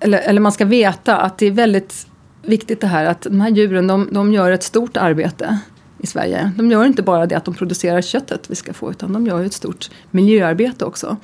eller, 0.00 0.18
eller 0.18 0.40
man 0.40 0.52
ska 0.52 0.64
veta 0.64 1.16
att 1.16 1.38
det 1.38 1.46
är 1.46 1.50
väldigt 1.50 2.06
viktigt 2.42 2.80
det 2.80 2.86
här 2.86 3.04
att 3.04 3.22
de 3.22 3.40
här 3.40 3.50
djuren 3.50 3.86
de, 3.86 4.08
de 4.12 4.32
gör 4.32 4.50
ett 4.50 4.62
stort 4.62 4.96
arbete 4.96 5.58
i 5.98 6.06
Sverige. 6.06 6.52
De 6.56 6.70
gör 6.70 6.84
inte 6.84 7.02
bara 7.02 7.26
det 7.26 7.34
att 7.34 7.44
de 7.44 7.54
producerar 7.54 8.02
köttet 8.02 8.50
vi 8.50 8.54
ska 8.54 8.72
få 8.72 8.90
utan 8.90 9.12
de 9.12 9.26
gör 9.26 9.44
ett 9.44 9.52
stort 9.52 9.90
miljöarbete 10.10 10.84
också. 10.84 11.16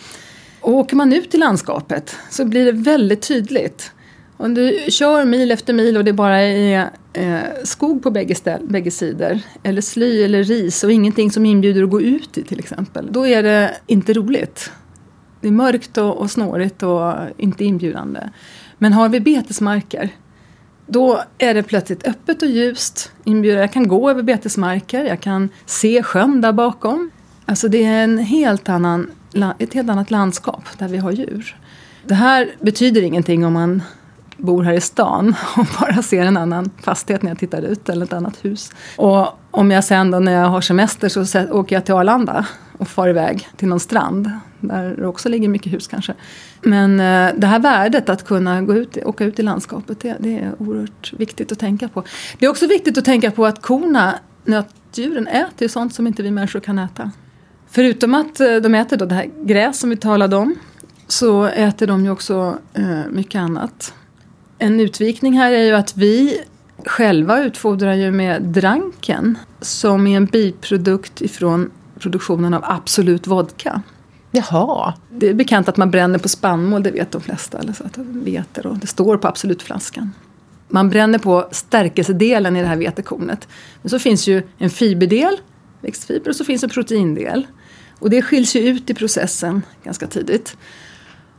Och 0.61 0.73
åker 0.73 0.97
man 0.97 1.13
ut 1.13 1.35
i 1.35 1.39
landskapet 1.39 2.17
så 2.31 2.45
blir 2.45 2.65
det 2.65 2.73
väldigt 2.73 3.23
tydligt. 3.23 3.93
Om 4.37 4.55
du 4.55 4.79
kör 4.89 5.25
mil 5.25 5.51
efter 5.51 5.73
mil 5.73 5.97
och 5.97 6.05
det 6.05 6.13
bara 6.13 6.39
är 6.39 6.91
eh, 7.13 7.41
skog 7.65 8.03
på 8.03 8.11
bägge, 8.11 8.35
ställ, 8.35 8.67
bägge 8.67 8.91
sidor 8.91 9.41
eller 9.63 9.81
sly 9.81 10.23
eller 10.23 10.45
ris 10.45 10.85
och 10.85 10.93
ingenting 10.93 11.31
som 11.31 11.47
inbjuder 11.47 11.83
att 11.83 11.91
gå 11.91 12.01
ut 12.01 12.39
i 12.39 12.43
till 12.43 12.59
exempel. 12.59 13.09
Då 13.11 13.27
är 13.27 13.43
det 13.43 13.77
inte 13.87 14.13
roligt. 14.13 14.73
Det 15.41 15.49
är 15.49 15.53
mörkt 15.53 15.99
och, 15.99 16.17
och 16.17 16.31
snårigt 16.31 16.83
och 16.83 17.13
inte 17.37 17.65
inbjudande. 17.65 18.21
Men 18.79 18.93
har 18.93 19.09
vi 19.09 19.21
betesmarker 19.21 20.11
då 20.93 21.23
är 21.39 21.55
det 21.55 21.63
plötsligt 21.63 22.07
öppet 22.07 22.43
och 22.43 22.49
ljust. 22.49 23.13
Jag 23.25 23.73
kan 23.73 23.89
gå 23.89 24.11
över 24.11 24.23
betesmarker, 24.23 25.05
jag 25.05 25.21
kan 25.21 25.49
se 25.67 26.03
sjön 26.03 26.41
där 26.41 26.53
bakom. 26.53 27.11
Alltså 27.47 27.69
det 27.69 27.85
är 27.85 28.05
en 28.05 28.19
helt 28.19 28.69
annan, 28.69 29.11
ett 29.59 29.75
helt 29.75 29.91
annat 29.91 30.11
landskap 30.11 30.65
där 30.79 30.89
vi 30.89 30.99
har 30.99 31.13
djur. 31.13 31.57
Det 32.07 32.15
här 32.15 32.51
betyder 32.61 33.03
ingenting 33.03 33.47
om 33.47 33.53
man 33.53 33.83
bor 34.43 34.63
här 34.63 34.73
i 34.73 34.81
stan 34.81 35.35
och 35.57 35.67
bara 35.81 36.03
ser 36.03 36.27
en 36.27 36.37
annan 36.37 36.71
fastighet 36.83 37.23
när 37.23 37.31
jag 37.31 37.39
tittar 37.39 37.63
ut 37.63 37.89
eller 37.89 38.07
ett 38.07 38.13
annat 38.13 38.45
hus. 38.45 38.73
Och 38.97 39.29
om 39.51 39.71
jag 39.71 39.85
sen 39.85 40.11
då 40.11 40.19
när 40.19 40.33
jag 40.33 40.49
har 40.49 40.61
semester 40.61 41.09
så 41.09 41.53
åker 41.53 41.77
jag 41.77 41.85
till 41.85 41.95
Arlanda 41.95 42.47
och 42.79 42.89
far 42.89 43.09
iväg 43.09 43.49
till 43.57 43.69
någon 43.69 43.81
strand 43.81 44.31
där 44.61 44.97
det 44.97 45.07
också 45.07 45.29
ligger 45.29 45.49
mycket 45.49 45.73
hus 45.73 45.89
kanske. 45.89 46.15
Men 46.61 47.01
eh, 47.01 47.31
det 47.37 47.47
här 47.47 47.59
värdet 47.59 48.09
att 48.09 48.25
kunna 48.25 48.63
gå 48.63 48.75
ut, 48.75 48.99
åka 49.05 49.25
ut 49.25 49.39
i 49.39 49.43
landskapet 49.43 50.01
det, 50.01 50.17
det, 50.21 50.39
är 50.39 50.53
oerhört 50.59 51.13
viktigt 51.13 51.53
att 51.53 51.59
tänka 51.59 51.89
på. 51.89 52.05
Det 52.39 52.47
är 52.47 52.51
också 52.51 52.67
viktigt 52.67 52.99
att 52.99 53.05
tänka 53.05 53.31
på 53.31 53.47
att 53.47 53.63
korna, 53.63 54.15
nötdjuren, 54.45 55.27
äter 55.27 55.69
sånt 55.69 55.95
som 55.95 56.07
inte 56.07 56.23
vi 56.23 56.31
människor 56.31 56.61
kan 56.61 56.79
äta. 56.79 57.11
Förutom 57.69 58.15
att 58.15 58.41
eh, 58.41 58.57
de 58.57 58.75
äter 58.75 58.97
då 58.97 59.05
det 59.05 59.15
här 59.15 59.31
gräs 59.45 59.81
som 59.81 59.91
vi 59.91 59.97
talade 59.97 60.37
om 60.37 60.55
så 61.07 61.45
äter 61.45 61.87
de 61.87 62.05
ju 62.05 62.11
också 62.11 62.59
eh, 62.75 63.01
mycket 63.11 63.39
annat. 63.39 63.95
En 64.63 64.81
utvikning 64.81 65.39
här 65.39 65.53
är 65.53 65.65
ju 65.65 65.73
att 65.73 65.97
vi 65.97 66.41
själva 66.87 67.43
utfodrar 67.43 67.95
ju 67.95 68.11
med 68.11 68.43
dranken 68.43 69.39
som 69.61 70.07
är 70.07 70.17
en 70.17 70.27
biprodukt 70.27 71.21
ifrån 71.21 71.71
produktionen 71.99 72.55
av 72.55 72.65
Absolut 72.65 73.27
Vodka. 73.27 73.83
Jaha. 74.31 74.95
Det 75.11 75.29
är 75.29 75.35
bekant 75.35 75.69
att 75.69 75.77
man 75.77 75.91
bränner 75.91 76.19
på 76.19 76.29
spannmål, 76.29 76.83
det 76.83 76.91
vet 76.91 77.13
de 77.13 77.21
flesta. 77.21 77.59
Eller 77.59 77.73
så 77.73 77.85
att 77.85 77.99
veter 77.99 78.67
och 78.67 78.79
det 78.79 78.87
står 78.87 79.17
på 79.17 79.29
Absolut-flaskan. 79.29 80.11
Man 80.69 80.91
bränner 80.91 81.19
på 81.19 81.49
stärkelsedelen 81.51 82.57
i 82.57 82.61
det 82.61 82.69
här 82.69 82.77
vetekornet. 82.77 83.49
Men 83.83 83.91
så 83.91 83.99
finns 83.99 84.27
ju 84.27 84.43
en 84.59 84.71
fiberdel, 84.71 85.37
växtfiber, 85.81 86.31
och 86.31 86.37
så 86.37 86.45
finns 86.45 86.63
en 86.63 86.71
proteindel. 86.71 87.47
Och 87.99 88.11
det 88.11 88.23
skiljs 88.23 88.57
ju 88.57 88.61
ut 88.61 88.91
i 88.91 88.95
processen 88.95 89.63
ganska 89.85 90.07
tidigt. 90.07 90.57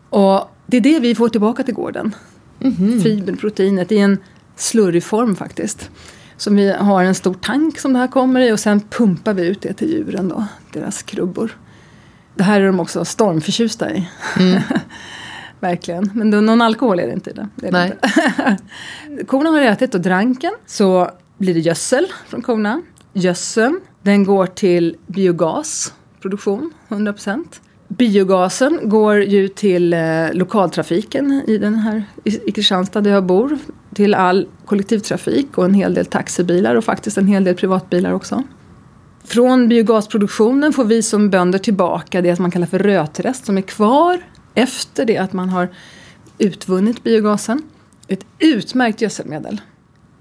Och 0.10 0.52
det 0.66 0.78
är 0.78 0.82
det 0.82 1.00
vi 1.00 1.16
får 1.16 1.30
tillbaka 1.30 1.64
till 1.64 1.74
gården. 1.74 2.16
Mm 2.62 2.76
-hmm. 2.76 3.04
Fibern, 3.04 3.38
proteinet, 3.38 3.92
i 3.92 3.98
en 3.98 4.18
slurrig 4.56 5.04
form 5.04 5.36
faktiskt. 5.36 5.90
Som 6.38 6.56
vi 6.56 6.72
har 6.72 7.04
en 7.04 7.16
stor 7.16 7.34
tank 7.34 7.80
som 7.80 7.94
det 7.94 8.00
här 8.00 8.08
kommer 8.08 8.42
i 8.42 8.52
och 8.52 8.60
sen 8.60 8.80
pumpar 8.80 9.34
vi 9.34 9.48
ut 9.48 9.62
det 9.62 9.74
till 9.74 9.90
djuren 9.90 10.28
då, 10.28 10.46
deras 10.74 11.04
krubbor. 11.04 11.58
Det 12.36 12.44
här 12.44 12.62
är 12.62 12.66
de 12.66 12.80
också 12.80 13.06
stormförtjusta 13.06 13.92
i. 13.92 14.10
Mm. 14.40 14.62
Verkligen. 15.60 16.12
Men 16.14 16.32
då, 16.32 16.42
någon 16.42 16.62
alkohol 16.62 17.00
är 17.00 17.08
det 17.08 17.14
inte 17.14 17.30
i 17.30 17.34
det. 17.34 17.48
det. 17.56 17.68
Inte. 17.68 18.58
korna 19.28 19.50
har 19.50 19.62
ätit 19.62 19.96
och 19.96 20.02
dranken 20.02 20.52
så 20.66 21.12
blir 21.38 21.54
det 21.54 21.60
gödsel 21.60 22.08
från 22.28 22.42
korna. 22.42 22.82
Gödseln 23.14 23.80
den 24.02 24.24
går 24.24 24.46
till 24.46 24.96
biogasproduktion, 25.08 26.74
100 26.88 27.14
procent. 27.14 27.62
Biogasen 27.98 28.80
går 28.84 29.24
ju 29.24 29.48
till 29.48 29.94
eh, 29.94 30.34
lokaltrafiken 30.34 31.44
i, 31.48 31.58
den 31.58 31.76
här, 31.76 32.04
i, 32.24 32.50
i 32.50 32.52
Kristianstad 32.52 33.02
där 33.02 33.12
jag 33.12 33.26
bor. 33.26 33.58
Till 33.94 34.14
all 34.14 34.48
kollektivtrafik 34.66 35.58
och 35.58 35.66
en 35.66 35.74
hel 35.74 35.94
del 35.94 36.06
taxibilar 36.06 36.76
och 36.76 36.84
faktiskt 36.84 37.18
en 37.18 37.28
hel 37.28 37.44
del 37.44 37.56
privatbilar 37.56 38.12
också. 38.12 38.44
Från 39.24 39.68
biogasproduktionen 39.68 40.74
får 40.74 40.86
vi 40.86 41.04
som 41.04 41.30
bönder 41.30 41.60
tillbaka 41.60 42.22
det 42.22 42.36
som 42.36 42.44
man 42.44 42.52
kallar 42.52 42.68
för 42.68 42.80
rötrest 42.80 43.46
som 43.46 43.58
är 43.58 43.62
kvar 43.62 44.20
efter 44.54 45.06
det 45.06 45.18
att 45.18 45.34
man 45.34 45.50
har 45.50 45.70
utvunnit 46.38 47.04
biogasen. 47.04 47.62
Ett 48.08 48.26
utmärkt 48.40 49.02
gödselmedel. 49.02 49.62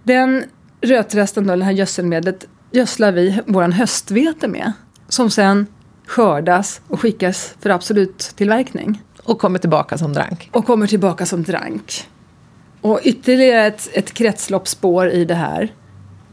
Den 0.03 0.45
rötresten, 0.81 1.47
då, 1.47 1.57
det 1.57 1.65
här 1.65 1.73
gödselmedlet, 1.73 2.47
gödslar 2.71 3.12
vi 3.12 3.41
vår 3.47 3.62
höstvete 3.62 4.49
med. 4.49 4.73
Som 5.09 5.31
sen 5.31 5.67
skördas 6.11 6.81
och 6.88 7.00
skickas 7.00 7.55
för 7.61 7.71
absolut 7.71 8.19
tillverkning. 8.19 9.02
Och 9.23 9.38
kommer 9.38 9.59
tillbaka 9.59 9.99
som 9.99 10.12
drank. 10.12 10.49
Och 10.52 10.67
kommer 10.67 10.87
tillbaka 10.87 11.26
som 11.26 11.43
drank. 11.43 12.09
Och 12.81 13.00
ytterligare 13.02 13.67
ett, 13.67 13.88
ett 13.93 14.12
kretsloppsspår 14.12 15.11
i 15.11 15.25
det 15.25 15.35
här 15.35 15.73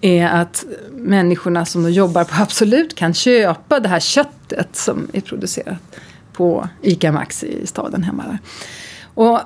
är 0.02 0.28
att 0.28 0.66
människorna 0.92 1.66
som 1.66 1.92
jobbar 1.92 2.24
på 2.24 2.42
Absolut 2.42 2.96
kan 2.96 3.14
köpa 3.14 3.80
det 3.80 3.90
här 3.90 4.00
köttet 4.00 4.76
som 4.76 5.08
är 5.14 5.22
producerat 5.22 6.00
på 6.34 6.68
ICA 6.82 7.12
Maxi 7.12 7.60
i 7.64 7.68
staden 7.68 8.04
hemma 8.04 8.24
där. 8.24 8.40
Och 9.14 9.40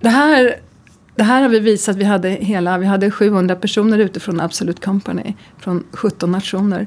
det 0.00 0.08
här, 0.08 0.56
det 1.14 1.22
här 1.22 1.42
har 1.42 1.48
vi 1.48 1.60
visat, 1.60 1.96
vi 1.96 2.04
hade, 2.04 2.28
hela, 2.28 2.78
vi 2.78 2.86
hade 2.86 3.10
700 3.10 3.56
personer 3.56 3.98
ute 3.98 4.20
från 4.20 4.40
Absolut 4.40 4.84
Company 4.84 5.34
från 5.58 5.84
17 5.92 6.32
nationer. 6.32 6.86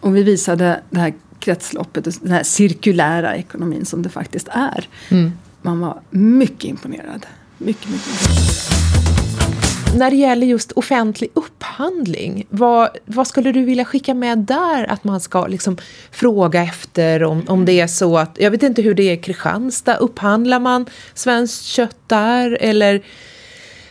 Och 0.00 0.16
vi 0.16 0.22
visade 0.22 0.82
det 0.90 1.00
här 1.00 1.14
kretsloppet, 1.40 2.22
den 2.22 2.32
här 2.32 2.42
cirkulära 2.42 3.36
ekonomin 3.36 3.86
som 3.86 4.02
det 4.02 4.08
faktiskt 4.08 4.48
är. 4.48 4.88
Mm. 5.08 5.32
Man 5.62 5.80
var 5.80 6.00
mycket 6.10 6.64
imponerad. 6.64 7.26
Mycket, 7.58 7.88
mycket 7.90 8.08
imponerad. 8.08 9.98
när 9.98 10.10
det 10.10 10.16
gäller 10.16 10.46
just 10.46 10.72
offentlig 10.72 11.30
upphandling, 11.34 12.46
vad, 12.50 12.88
vad 13.04 13.26
skulle 13.26 13.52
du 13.52 13.64
vilja 13.64 13.84
skicka 13.84 14.14
med 14.14 14.38
där? 14.38 14.90
Att 14.90 15.04
man 15.04 15.20
ska 15.20 15.46
liksom 15.46 15.78
fråga 16.10 16.62
efter 16.62 17.22
om, 17.22 17.42
om 17.46 17.64
det 17.64 17.80
är 17.80 17.86
så 17.86 18.18
att, 18.18 18.36
jag 18.40 18.50
vet 18.50 18.62
inte 18.62 18.82
hur 18.82 18.94
det 18.94 19.02
är 19.02 19.12
i 19.12 19.16
Kristianstad, 19.16 19.96
upphandlar 19.96 20.60
man 20.60 20.86
svenskt 21.14 21.64
kött 21.64 21.96
där? 22.06 22.58
Eller 22.60 23.02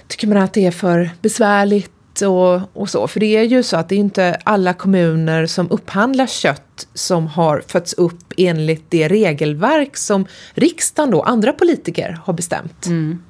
tycker 0.08 0.28
man 0.28 0.38
att 0.38 0.54
det 0.54 0.66
är 0.66 0.72
för 0.72 1.10
besvärligt? 1.22 1.92
Och, 2.22 2.62
och, 2.74 2.90
så. 2.90 3.08
För 3.08 3.20
det 3.20 3.38
är 3.38 3.44
ju 3.44 3.64
så 3.64 3.78
att 3.78 3.90
det 3.90 3.96
är 3.96 4.00
inte 4.00 4.38
alla 4.44 4.74
kommuner 4.74 5.46
som 5.46 5.72
upphandlar 5.72 6.28
kött 6.28 6.88
som 6.94 7.28
har 7.28 7.64
fötts 7.68 7.94
upp 7.94 8.34
enligt 8.38 8.92
det 8.92 9.08
regelverk 9.08 9.98
som 9.98 10.26
riksdagen 10.54 11.12
då, 11.12 11.22
andra 11.22 11.54
politiker, 11.54 12.20
har 12.26 12.34
bestämt. 12.34 12.86
Mm. 12.86 13.24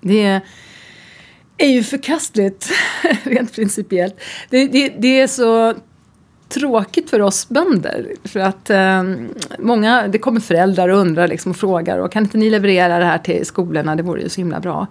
Det 0.00 0.40
är 1.58 1.68
ju 1.68 1.82
förkastligt, 1.82 2.70
rent 3.22 3.54
principiellt. 3.54 4.20
Det, 4.50 4.66
det, 4.66 4.88
det, 4.88 5.20
är 5.20 5.26
så 5.26 5.74
tråkigt 6.48 7.10
för 7.10 7.20
oss 7.20 7.48
bönder. 7.48 8.06
För 8.24 8.40
att 8.40 8.70
eh, 8.70 9.02
många, 9.58 10.08
det 10.08 10.18
kommer 10.18 10.40
föräldrar 10.40 10.88
och 10.88 10.98
undrar 10.98 11.28
liksom 11.28 11.50
och 11.50 11.56
frågar 11.56 11.98
och 11.98 12.12
kan 12.12 12.22
inte 12.22 12.38
ni 12.38 12.50
leverera 12.50 12.98
det 12.98 13.04
här 13.04 13.18
till 13.18 13.46
skolorna, 13.46 13.96
det 13.96 14.02
vore 14.02 14.22
ju 14.22 14.28
så 14.28 14.40
himla 14.40 14.60
bra. 14.60 14.86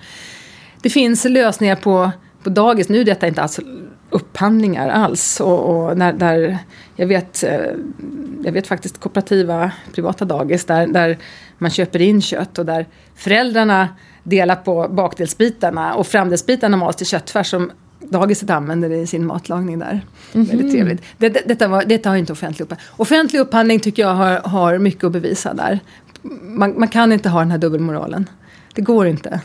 Det 0.81 0.89
finns 0.89 1.25
lösningar 1.25 1.75
på, 1.75 2.11
på 2.45 2.49
dagis, 2.49 2.89
nu 2.89 3.01
är 3.01 3.05
detta 3.05 3.27
inte 3.27 3.41
alls 3.41 3.59
upphandlingar 4.09 4.89
alls. 4.89 5.41
Och, 5.41 5.87
och 5.87 5.97
när, 5.97 6.13
där, 6.13 6.57
jag, 6.95 7.07
vet, 7.07 7.43
eh, 7.43 7.59
jag 8.43 8.51
vet 8.51 8.67
faktiskt 8.67 8.99
kooperativa 8.99 9.71
privata 9.93 10.25
dagis 10.25 10.65
där, 10.65 10.87
där 10.87 11.17
man 11.57 11.71
köper 11.71 12.01
in 12.01 12.21
kött 12.21 12.57
och 12.57 12.65
där 12.65 12.85
föräldrarna 13.15 13.89
delar 14.23 14.55
på 14.55 14.87
bakdelsbitarna 14.89 15.93
och 15.95 16.07
framdelsbitarna 16.07 16.77
mals 16.77 16.95
till 16.95 17.07
köttfärs 17.07 17.49
som 17.49 17.71
dagiset 17.99 18.49
använder 18.49 18.89
i 18.89 19.07
sin 19.07 19.25
matlagning 19.25 19.79
där. 19.79 20.01
Mm 20.33 20.45
-hmm. 20.45 20.49
Väldigt 20.49 20.71
trevligt. 20.71 21.03
Det, 21.17 21.29
det, 21.29 21.41
detta, 21.45 21.67
var, 21.67 21.83
detta 21.83 22.09
har 22.09 22.15
inte 22.15 22.33
offentlig 22.33 22.63
upphandling. 22.63 22.87
Offentlig 22.97 23.39
upphandling 23.39 23.79
tycker 23.79 24.03
jag 24.03 24.13
har, 24.13 24.39
har 24.39 24.77
mycket 24.77 25.03
att 25.03 25.11
bevisa 25.11 25.53
där. 25.53 25.79
Man, 26.41 26.79
man 26.79 26.87
kan 26.87 27.11
inte 27.11 27.29
ha 27.29 27.39
den 27.39 27.51
här 27.51 27.57
dubbelmoralen. 27.57 28.29
Det 28.73 28.81
går 28.81 29.07
inte. 29.07 29.41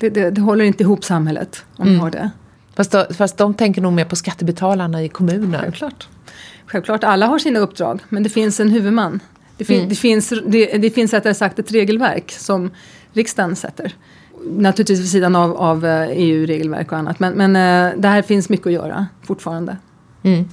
Det, 0.00 0.10
det, 0.10 0.30
det 0.30 0.40
håller 0.40 0.64
inte 0.64 0.82
ihop 0.82 1.04
samhället 1.04 1.64
om 1.76 1.86
mm. 1.86 1.96
man 1.96 2.02
har 2.02 2.10
det. 2.10 2.30
Fast, 2.76 2.90
då, 2.90 3.06
fast 3.10 3.36
de 3.36 3.54
tänker 3.54 3.82
nog 3.82 3.92
mer 3.92 4.04
på 4.04 4.16
skattebetalarna 4.16 5.02
i 5.02 5.08
kommunen. 5.08 5.60
Självklart. 5.60 6.08
Självklart, 6.66 7.04
alla 7.04 7.26
har 7.26 7.38
sina 7.38 7.58
uppdrag, 7.58 8.00
men 8.08 8.22
det 8.22 8.28
finns 8.28 8.60
en 8.60 8.70
huvudman. 8.70 9.20
Det, 9.56 9.64
fin, 9.64 9.76
mm. 9.76 9.88
det 9.88 9.94
finns, 9.94 10.32
det, 10.46 10.78
det 10.78 10.90
finns 10.90 11.12
rättare 11.12 11.34
sagt 11.34 11.58
ett 11.58 11.72
regelverk 11.72 12.32
som 12.32 12.70
riksdagen 13.12 13.56
sätter. 13.56 13.94
Naturligtvis 14.44 15.00
vid 15.00 15.10
sidan 15.10 15.36
av, 15.36 15.56
av 15.56 15.84
EU-regelverk 16.10 16.80
eh, 16.80 16.86
e 16.86 16.90
och 16.90 16.98
annat. 16.98 17.20
Men, 17.20 17.32
men 17.32 17.56
äh, 17.56 18.00
det 18.00 18.08
här 18.08 18.22
finns 18.22 18.48
mycket 18.48 18.66
att 18.66 18.72
göra 18.72 19.06
fortfarande. 19.22 19.76
Mm. 20.22 20.48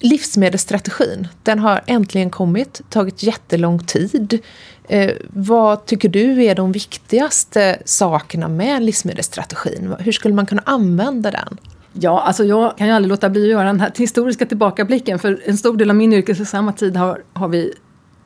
Livsmedelsstrategin, 0.00 1.28
den 1.42 1.58
har 1.58 1.80
äntligen 1.86 2.30
kommit, 2.30 2.80
tagit 2.90 3.22
jättelång 3.22 3.78
tid. 3.78 4.42
Eh, 4.88 5.10
vad 5.30 5.86
tycker 5.86 6.08
du 6.08 6.44
är 6.44 6.54
de 6.54 6.72
viktigaste 6.72 7.78
sakerna 7.84 8.48
med 8.48 8.82
livsmedelsstrategin? 8.82 9.94
Hur 9.98 10.12
skulle 10.12 10.34
man 10.34 10.46
kunna 10.46 10.62
använda 10.66 11.30
den? 11.30 11.58
Ja, 11.92 12.20
alltså 12.20 12.44
jag 12.44 12.78
kan 12.78 12.86
ju 12.86 12.92
aldrig 12.92 13.10
låta 13.10 13.30
bli 13.30 13.42
att 13.42 13.50
göra 13.50 13.66
den 13.66 13.80
här 13.80 13.92
historiska 13.96 14.46
tillbakablicken. 14.46 15.18
För 15.18 15.42
en 15.44 15.56
stor 15.56 15.76
del 15.76 15.90
av 15.90 15.96
min 15.96 16.12
yrkesverksamma 16.12 16.72
tid 16.72 16.96
har, 16.96 17.22
har 17.32 17.48
vi 17.48 17.74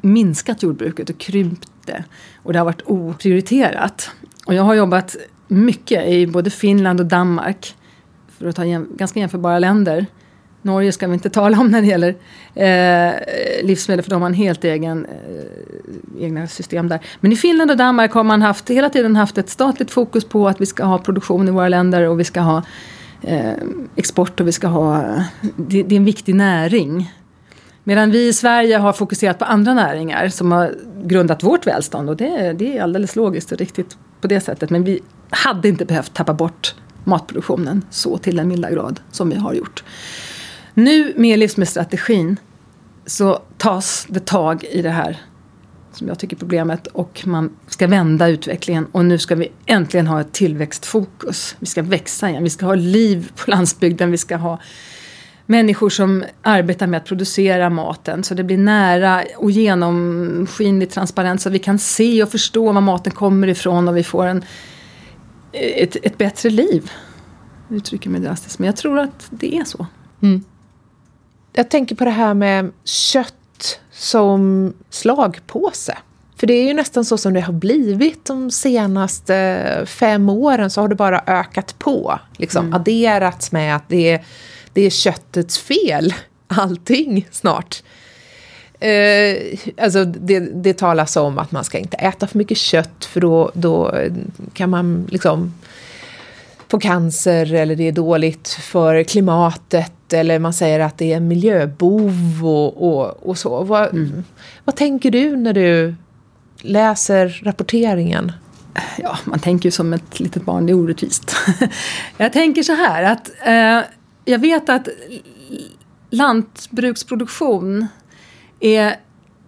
minskat 0.01 0.63
jordbruket 0.63 1.11
och 1.11 1.19
krympt 1.19 1.71
det. 1.85 2.05
Och 2.43 2.53
det 2.53 2.59
har 2.59 2.67
varit 2.67 2.83
oprioriterat. 2.85 4.11
Och 4.47 4.55
jag 4.55 4.63
har 4.63 4.75
jobbat 4.75 5.17
mycket 5.49 6.09
i 6.09 6.27
både 6.27 6.51
Finland 6.51 7.01
och 7.01 7.07
Danmark. 7.07 7.75
För 8.39 8.47
att 8.47 8.57
ta 8.57 8.65
jäm, 8.65 8.89
ganska 8.97 9.21
jämförbara 9.21 9.59
länder. 9.59 10.07
Norge 10.69 10.93
ska 10.93 11.07
vi 11.07 11.15
inte 11.15 11.31
tala 11.31 11.61
om 11.61 11.71
när 11.71 11.81
det 11.81 11.87
gäller 11.87 12.15
eh, 12.55 13.67
livsmedel 13.67 14.03
för 14.03 14.11
de 14.11 14.23
har 14.23 14.29
en 14.29 14.35
helt 14.35 14.65
egen 14.65 15.05
eh, 15.07 16.25
egna 16.25 16.47
system 16.47 16.89
där. 16.89 17.01
Men 17.21 17.33
i 17.33 17.37
Finland 17.37 17.71
och 17.71 17.77
Danmark 17.77 18.13
har 18.13 18.25
man 18.25 18.43
haft, 18.43 18.71
hela 18.71 18.91
tiden 18.91 19.17
haft 19.17 19.39
ett 19.39 19.51
statligt 19.51 19.91
fokus 19.91 20.25
på 20.25 20.49
att 20.49 20.61
vi 20.61 20.67
ska 20.67 20.85
ha 20.85 20.99
produktion 20.99 21.49
i 21.49 21.51
våra 21.51 21.69
länder 21.69 22.03
och 22.03 22.21
vi 22.21 22.25
ska 22.25 22.41
ha 22.41 22.63
eh, 23.23 23.53
export 23.97 24.41
och 24.41 24.47
vi 24.47 24.53
ska 24.53 24.67
ha, 24.67 25.05
det, 25.57 25.83
det 25.83 25.95
är 25.95 25.97
en 25.97 26.05
viktig 26.05 26.35
näring. 26.35 27.13
Medan 27.85 28.11
vi 28.11 28.29
i 28.29 28.33
Sverige 28.33 28.77
har 28.77 28.93
fokuserat 28.93 29.39
på 29.39 29.45
andra 29.45 29.75
näringar 29.75 30.29
som 30.29 30.53
har 30.53 30.75
grundat 31.03 31.43
vårt 31.43 31.67
välstånd 31.67 32.11
och 32.11 32.17
det, 32.17 32.53
det 32.53 32.79
är 32.79 32.83
alldeles 32.83 33.17
logiskt 33.17 33.53
och 33.53 33.59
riktigt 33.59 33.97
på 34.21 34.29
det 34.29 34.41
sättet. 34.41 34.71
Men 34.71 34.85
vi 34.85 35.01
hade 35.31 35.69
inte 35.69 35.85
behövt 35.85 36.15
tappa 36.15 36.35
bort 36.35 36.75
matproduktionen 37.05 37.85
så 37.91 38.19
till 38.19 38.37
den 38.37 38.49
milda 38.49 38.71
grad 38.71 39.01
som 39.11 39.31
vi 39.31 39.37
har 39.37 39.55
gjort. 39.55 39.85
Nu 40.79 41.13
med 41.17 41.39
livsmedelsstrategin 41.39 42.37
så 43.07 43.43
tas 43.57 44.07
det 44.09 44.27
tag 44.27 44.65
i 44.65 44.83
det 44.83 44.91
här 44.91 45.21
som 45.93 46.09
jag 46.09 46.19
tycker 46.19 46.37
är 46.37 46.39
problemet 46.39 46.87
och 46.87 47.23
man 47.27 47.57
ska 47.67 47.87
vända 47.87 48.29
utvecklingen 48.29 48.87
och 48.93 49.05
nu 49.05 49.19
ska 49.19 49.35
vi 49.35 49.53
äntligen 49.67 50.07
ha 50.07 50.21
ett 50.21 50.33
tillväxtfokus. 50.33 51.57
Vi 51.59 51.67
ska 51.67 51.83
växa 51.83 52.31
igen, 52.31 52.43
vi 52.43 52.51
ska 52.51 52.67
ha 52.67 52.75
liv 52.75 53.33
på 53.37 53.51
landsbygden, 53.51 54.11
vi 54.11 54.19
ska 54.19 54.37
ha 54.37 54.61
människor 55.47 55.91
som 55.91 56.25
arbetar 56.43 56.87
med 56.87 56.99
att 56.99 57.07
producera 57.07 57.71
maten 57.71 58.25
så 58.25 58.35
det 58.35 58.45
blir 58.45 58.59
nära 58.59 59.25
och 59.37 59.51
genomskinligt 59.51 60.93
transparent 60.93 61.43
så 61.43 61.51
vi 61.51 61.59
kan 61.59 61.79
se 61.79 62.23
och 62.23 62.31
förstå 62.31 62.73
var 62.73 62.81
maten 62.81 63.13
kommer 63.13 63.49
ifrån 63.49 63.89
och 63.89 63.97
vi 63.97 64.05
får 64.05 64.27
en, 64.27 64.45
ett, 65.53 65.97
ett 66.03 66.19
bättre 66.19 66.51
liv. 66.51 66.91
Jag 67.69 67.77
uttrycker 67.77 68.11
mig 68.11 68.21
drastiskt 68.21 68.59
men 68.59 68.67
jag 68.67 68.77
tror 68.77 68.99
att 68.99 69.27
det 69.31 69.57
är 69.57 69.65
så. 69.65 69.87
Mm. 70.23 70.45
Jag 71.53 71.71
tänker 71.71 71.97
på 71.97 72.05
det 72.05 72.11
här 72.11 72.35
med 72.35 72.73
kött 72.85 73.81
som 73.91 74.73
slagpåse. 74.91 75.99
För 76.37 76.47
det 76.47 76.55
är 76.55 76.65
ju 76.65 76.75
nästan 76.75 77.05
så 77.05 77.19
som 77.19 77.35
det 77.35 77.41
har 77.41 77.53
blivit 77.53 78.25
de 78.25 78.51
senaste 78.51 79.85
fem 79.87 80.29
åren 80.29 80.71
så 80.71 80.81
har 80.81 80.89
det 80.89 80.95
bara 80.95 81.23
ökat 81.27 81.79
på. 81.79 82.19
Liksom 82.37 82.67
mm. 82.67 82.75
adderats 82.75 83.53
med 83.53 83.77
att 83.77 83.89
det 83.89 84.11
är 84.11 84.25
det 84.73 84.83
är 84.83 84.91
köttets 84.91 85.59
fel, 85.59 86.15
allting 86.47 87.29
snart. 87.31 87.83
Eh, 88.81 89.59
alltså 89.77 90.05
det, 90.05 90.41
det 90.41 90.79
talas 90.79 91.17
om 91.17 91.39
att 91.39 91.53
man 91.53 91.65
ska 91.65 91.79
inte 91.79 91.97
äta 91.97 92.27
för 92.27 92.39
mycket 92.39 92.59
kött 92.59 93.05
för 93.05 93.21
då, 93.21 93.51
då 93.55 93.95
kan 94.53 94.71
man 94.71 95.07
liksom 95.11 95.55
få 96.71 96.79
cancer 96.81 97.55
eller 97.55 97.77
det 97.77 97.89
är 97.89 97.93
dåligt 97.93 98.49
för 98.49 99.03
klimatet 99.03 100.13
eller 100.13 100.39
man 100.39 100.53
säger 100.53 100.81
att 100.81 100.99
det 100.99 101.13
är 101.13 101.17
en 101.17 101.29
miljöbov 101.29 102.47
och, 102.47 102.89
och, 102.89 103.29
och 103.29 103.39
så. 103.39 103.63
Vad, 103.63 103.89
mm. 103.89 104.25
vad 104.65 104.77
tänker 104.77 105.11
du 105.11 105.37
när 105.37 105.53
du 105.53 105.95
läser 106.61 107.41
rapporteringen? 107.45 108.33
Ja, 108.99 109.19
man 109.25 109.39
tänker 109.39 109.67
ju 109.67 109.71
som 109.71 109.93
ett 109.93 110.21
litet 110.21 110.45
barn, 110.45 110.67
det 110.67 110.73
är 110.73 110.75
orättvist. 110.75 111.37
Jag 112.17 112.33
tänker 112.33 112.63
så 112.63 112.73
här 112.73 113.03
att 113.03 113.31
eh, 113.45 113.91
jag 114.25 114.39
vet 114.39 114.69
att 114.69 114.89
lantbruksproduktion 116.11 117.87
är 118.61 118.97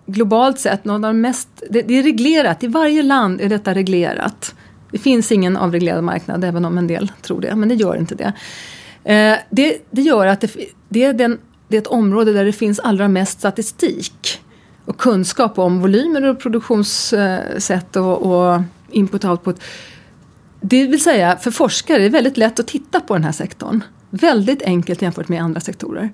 globalt 0.07 0.61
sett 0.61 0.85
något 0.85 0.95
av 0.95 1.01
de 1.01 1.21
mest... 1.21 1.49
Det, 1.71 1.83
det, 1.83 1.95
är 1.95 2.03
reglerat, 2.03 2.65
i 2.65 2.67
varje 2.67 3.03
land 3.03 3.41
är 3.41 3.49
detta 3.49 3.75
reglerat. 3.75 4.55
Det 4.91 4.99
finns 4.99 5.33
ingen 5.33 5.57
avreglerad 5.57 6.05
marknad, 6.05 6.45
även 6.45 6.65
om 6.65 6.79
en 6.79 6.87
del 6.87 7.13
tror 7.23 7.41
det, 7.41 7.57
men 7.57 7.69
det 7.69 7.75
gör 7.75 7.97
inte 7.97 8.15
det. 8.15 8.33
Eh, 9.05 9.39
det, 9.51 9.79
det, 9.91 10.03
gör 10.03 10.27
att 10.27 10.41
det, 10.41 10.57
det, 10.89 11.05
är 11.05 11.13
den, 11.13 11.39
det 11.69 11.77
är 11.77 11.81
ett 11.81 11.87
område 11.87 12.33
där 12.33 12.45
det 12.45 12.53
finns 12.53 12.81
allra 12.81 13.09
mest 13.09 13.39
statistik 13.39 14.41
och 14.85 14.97
kunskap 14.99 15.59
om 15.59 15.81
volymer 15.81 16.29
och 16.29 16.41
produktionssätt 16.41 17.97
och, 17.97 18.23
och 18.23 18.63
input 18.91 19.25
och 19.25 19.31
output. 19.31 19.63
Det 20.61 20.87
vill 20.87 21.03
säga, 21.03 21.37
för 21.37 21.51
forskare 21.51 21.97
är 21.97 22.01
det 22.01 22.09
väldigt 22.09 22.37
lätt 22.37 22.61
att 22.61 22.67
titta 22.67 23.01
på 23.01 23.15
den 23.15 23.25
här 23.25 23.33
sektorn. 23.33 23.85
Väldigt 24.11 24.63
enkelt 24.63 25.03
jämfört 25.03 25.29
med 25.29 25.43
andra 25.43 25.61
sektorer. 25.61 26.13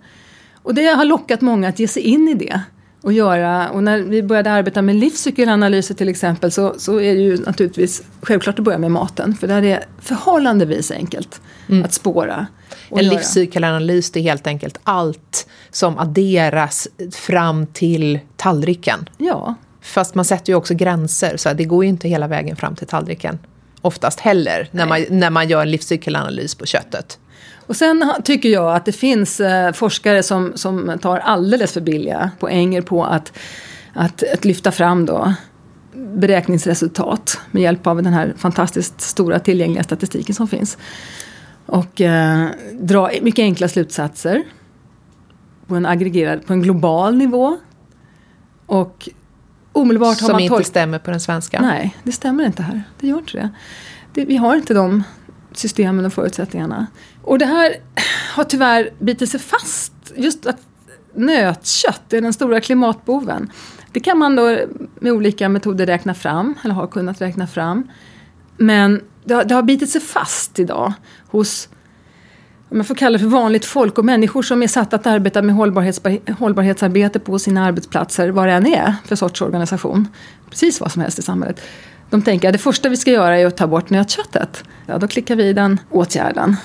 Och 0.63 0.75
det 0.75 0.87
har 0.87 1.05
lockat 1.05 1.41
många 1.41 1.69
att 1.69 1.79
ge 1.79 1.89
sig 1.89 2.03
in 2.03 2.29
i 2.29 2.35
det. 2.35 2.61
Och, 3.07 3.13
göra, 3.13 3.71
och 3.71 3.83
när 3.83 3.99
vi 3.99 4.23
började 4.23 4.53
arbeta 4.53 4.83
med 4.83 4.97
livscykelanalyser 4.97 5.95
till 5.95 6.09
exempel 6.09 6.53
så, 6.53 6.75
så 6.79 7.01
är 7.01 7.15
det 7.15 7.21
ju 7.21 7.37
naturligtvis 7.37 8.03
självklart 8.23 8.59
att 8.59 8.65
börja 8.65 8.79
med 8.79 8.91
maten. 8.91 9.35
För 9.35 9.47
där 9.47 9.63
är 9.63 9.85
förhållandevis 9.99 10.91
enkelt 10.91 11.41
mm. 11.69 11.85
att 11.85 11.93
spåra. 11.93 12.47
En 12.89 12.99
göra. 12.99 13.13
livscykelanalys 13.13 14.11
det 14.11 14.21
är 14.21 14.23
helt 14.23 14.47
enkelt 14.47 14.79
allt 14.83 15.49
som 15.71 15.99
adderas 15.99 16.89
fram 17.13 17.67
till 17.67 18.19
tallriken. 18.37 19.09
Ja. 19.19 19.55
Fast 19.81 20.15
man 20.15 20.25
sätter 20.25 20.53
ju 20.53 20.57
också 20.57 20.75
gränser 20.75 21.37
så 21.37 21.53
det 21.53 21.65
går 21.65 21.85
ju 21.85 21.89
inte 21.89 22.09
hela 22.09 22.29
vägen 22.29 22.57
fram 22.57 22.77
till 22.77 22.87
tallriken. 22.87 23.39
Oftast 23.81 24.21
heller 24.21 24.69
när 24.71 24.87
man, 24.87 25.05
när 25.11 25.31
man 25.31 25.49
gör 25.49 25.63
en 25.63 25.71
livscykelanalys 25.71 26.55
på 26.55 26.67
köttet. 26.67 27.19
Och 27.67 27.77
sen 27.77 28.13
tycker 28.25 28.49
jag 28.49 28.75
att 28.77 28.85
det 28.85 28.93
finns 28.93 29.41
eh, 29.41 29.73
forskare 29.73 30.23
som, 30.23 30.53
som 30.55 30.99
tar 31.03 31.19
alldeles 31.19 31.73
för 31.73 31.81
billiga 31.81 32.31
poänger 32.39 32.83
på 32.83 33.05
att, 33.05 33.33
att, 33.93 34.23
att 34.33 34.45
lyfta 34.45 34.73
fram 34.73 35.07
då 35.07 35.35
beräkningsresultat 35.95 37.41
med 37.51 37.63
hjälp 37.63 37.87
av 37.87 38.03
den 38.03 38.13
här 38.13 38.35
fantastiskt 38.37 39.01
stora 39.01 39.39
tillgängliga 39.39 39.83
statistiken 39.83 40.35
som 40.35 40.49
finns. 40.49 40.79
Och 41.67 42.01
eh, 42.01 42.47
dra 42.81 43.11
mycket 43.23 43.43
enkla 43.43 43.69
slutsatser. 43.69 44.43
På 45.67 45.75
en 45.75 45.87
aggregerad, 45.87 46.47
på 46.47 46.53
en 46.53 46.63
global 46.63 47.17
nivå. 47.17 47.57
Och 48.67 49.09
omedelbart 49.73 50.19
Som 50.19 50.27
har 50.27 50.33
man 50.33 50.41
inte 50.41 50.55
tolk- 50.55 50.67
stämmer 50.67 50.99
på 50.99 51.11
den 51.11 51.21
svenska. 51.21 51.61
Nej, 51.61 51.97
det 52.03 52.13
stämmer 52.13 52.45
inte 52.45 52.63
här. 52.63 52.83
Det 53.01 53.07
gör 53.07 53.19
inte 53.19 53.39
det. 53.39 53.51
det. 54.15 54.25
Vi 54.25 54.37
har 54.37 54.57
inte 54.57 54.75
de 54.75 55.03
systemen 55.53 56.07
och 56.07 56.13
förutsättningarna. 56.13 56.87
Och 57.27 57.39
det 57.39 57.47
här 57.47 57.77
har 58.35 58.45
tyvärr 58.45 58.91
bitit 58.99 59.31
sig 59.31 59.41
fast. 59.41 59.93
Just 60.17 60.47
att 60.47 60.57
nötkött 61.15 62.13
är 62.13 62.21
den 62.21 62.33
stora 62.33 62.61
klimatboven. 62.61 63.53
Det 63.93 64.01
kan 64.01 64.19
man 64.19 64.37
då 64.37 64.59
med 65.01 65.13
olika 65.13 65.49
metoder 65.49 65.87
räkna 65.87 66.15
fram, 66.15 66.55
eller 66.65 66.75
har 66.75 66.87
kunnat 66.87 67.21
räkna 67.21 67.47
fram. 67.47 67.91
Men 68.57 69.01
det 69.25 69.35
har, 69.35 69.45
det 69.45 69.55
har 69.55 69.63
bitit 69.63 69.91
sig 69.91 70.01
fast 70.01 70.59
idag 70.59 70.93
hos 71.27 71.69
om 72.69 72.77
jag 72.77 72.87
får 72.87 72.95
kalla 72.95 73.13
det 73.13 73.19
för 73.19 73.31
vanligt 73.31 73.65
folk 73.65 73.99
och 73.99 74.05
människor 74.05 74.43
som 74.43 74.63
är 74.63 74.67
satta 74.69 74.97
att 74.97 75.07
arbeta 75.07 75.43
med 75.43 75.55
hållbarhets, 75.55 76.01
hållbarhetsarbete 76.39 77.19
på 77.19 77.39
sina 77.39 77.65
arbetsplatser, 77.65 78.29
vad 78.29 78.49
det 78.49 78.53
än 78.53 78.67
är 78.67 78.95
för 79.05 79.17
sorts 79.17 79.43
organisation. 79.43 80.09
Precis 80.51 80.81
vad 80.81 80.93
som 80.93 81.03
helst 81.03 81.19
i 81.19 81.23
samhället. 81.23 81.61
De 82.11 82.23
tänker 82.23 82.49
att 82.49 82.53
det 82.53 82.59
första 82.59 82.89
vi 82.89 82.97
ska 82.97 83.11
göra 83.11 83.39
är 83.39 83.47
att 83.47 83.57
ta 83.57 83.67
bort 83.67 83.91
nötköttet. 83.91 84.65
Ja, 84.87 84.99
då 84.99 85.09
klickar 85.09 85.37
vi 85.37 85.45
i 85.45 85.53
den 85.53 85.81
åtgärden. 85.91 86.57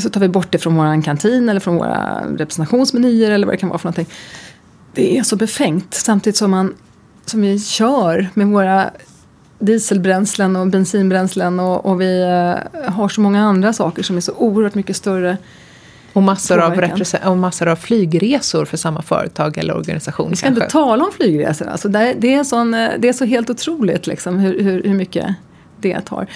Så 0.00 0.10
tar 0.10 0.20
vi 0.20 0.28
bort 0.28 0.52
det 0.52 0.58
från 0.58 0.74
vår 0.76 1.02
kantin 1.02 1.48
eller 1.48 1.60
från 1.60 1.76
våra 1.76 2.22
representationsmenyer 2.36 3.30
eller 3.30 3.46
vad 3.46 3.54
det 3.54 3.58
kan 3.58 3.68
vara 3.68 3.78
för 3.78 3.86
någonting. 3.86 4.14
Det 4.94 5.18
är 5.18 5.22
så 5.22 5.36
befängt 5.36 5.94
samtidigt 5.94 6.36
som, 6.36 6.50
man, 6.50 6.74
som 7.26 7.42
vi 7.42 7.58
kör 7.58 8.28
med 8.34 8.46
våra 8.46 8.90
dieselbränslen 9.58 10.56
och 10.56 10.66
bensinbränslen 10.66 11.60
och, 11.60 11.86
och 11.86 12.00
vi 12.00 12.22
eh, 12.22 12.92
har 12.92 13.08
så 13.08 13.20
många 13.20 13.42
andra 13.44 13.72
saker 13.72 14.02
som 14.02 14.16
är 14.16 14.20
så 14.20 14.32
oerhört 14.32 14.74
mycket 14.74 14.96
större. 14.96 15.36
Och 16.12 16.22
massor 16.22 16.58
av, 16.58 16.70
Påverkan. 16.70 17.30
och 17.30 17.36
massor 17.36 17.68
av 17.68 17.76
flygresor 17.76 18.64
för 18.64 18.76
samma 18.76 19.02
företag 19.02 19.58
eller 19.58 19.76
organisation 19.76 20.30
Vi 20.30 20.36
ska 20.36 20.46
kanske. 20.46 20.64
inte 20.64 20.72
tala 20.72 21.04
om 21.04 21.12
flygresor. 21.12 21.66
Alltså 21.66 21.88
det, 21.88 22.14
det, 22.18 22.34
är 22.34 22.44
sån, 22.44 22.74
eh, 22.74 22.90
det 22.98 23.08
är 23.08 23.12
så 23.12 23.24
helt 23.24 23.50
otroligt 23.50 24.06
liksom, 24.06 24.38
hur, 24.38 24.62
hur, 24.62 24.82
hur 24.82 24.94
mycket 24.94 25.34
det 25.82 26.00
tar. 26.00 26.26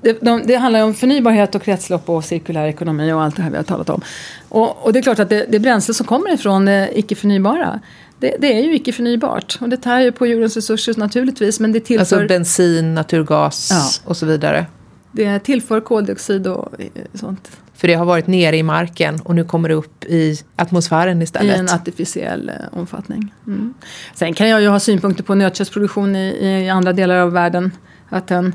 Det, 0.00 0.18
de, 0.20 0.42
det 0.46 0.54
handlar 0.56 0.82
om 0.82 0.94
förnybarhet 0.94 1.54
och 1.54 1.62
kretslopp 1.62 2.08
och 2.08 2.24
cirkulär 2.24 2.66
ekonomi 2.66 3.12
och 3.12 3.22
allt 3.22 3.36
det 3.36 3.42
här 3.42 3.50
vi 3.50 3.56
har 3.56 3.64
talat 3.64 3.90
om. 3.90 4.00
Och, 4.48 4.84
och 4.84 4.92
det 4.92 4.98
är 4.98 5.02
klart 5.02 5.18
att 5.18 5.28
det, 5.28 5.46
det 5.48 5.58
bränsle 5.58 5.94
som 5.94 6.06
kommer 6.06 6.34
ifrån 6.34 6.64
det 6.64 6.90
icke 6.98 7.14
förnybara 7.14 7.80
det, 8.22 8.36
det 8.38 8.52
är 8.58 8.62
ju 8.62 8.74
icke 8.74 8.92
förnybart. 8.92 9.58
Och 9.60 9.68
det 9.68 9.76
tär 9.76 10.00
ju 10.00 10.12
på 10.12 10.26
jordens 10.26 10.56
resurser 10.56 10.94
naturligtvis 10.96 11.60
men 11.60 11.72
det 11.72 11.80
tillför, 11.80 12.00
Alltså 12.16 12.28
bensin, 12.28 12.94
naturgas 12.94 13.68
Ja. 13.70 14.10
och 14.10 14.16
så 14.16 14.26
vidare. 14.26 14.66
det 15.12 15.38
tillför 15.38 15.80
koldioxid 15.80 16.46
och 16.46 16.80
eh, 16.80 16.86
sånt 17.14 17.50
För 17.74 17.88
det 17.88 17.94
har 17.94 18.04
varit 18.04 18.26
nere 18.26 18.56
i 18.56 18.62
marken 18.62 19.20
och 19.20 19.34
nu 19.34 19.44
kommer 19.44 19.68
det 19.68 19.74
upp 19.74 20.04
i 20.04 20.38
atmosfären 20.56 21.20
i 21.20 21.24
istället. 21.24 21.58
en 21.58 21.68
artificiell 21.68 22.48
eh, 22.48 22.78
omfattning. 22.78 23.34
Mm. 23.46 23.74
Sen 24.14 24.34
kan 24.34 24.48
jag 24.48 24.62
ju 24.62 24.68
ha 24.68 24.80
synpunkter 24.80 25.24
på 25.24 25.34
nötköttsproduktion 25.34 26.16
i, 26.16 26.28
i 26.64 26.68
andra 26.68 26.92
delar 26.92 27.16
av 27.16 27.32
världen. 27.32 27.72
Att 28.08 28.26
den 28.26 28.54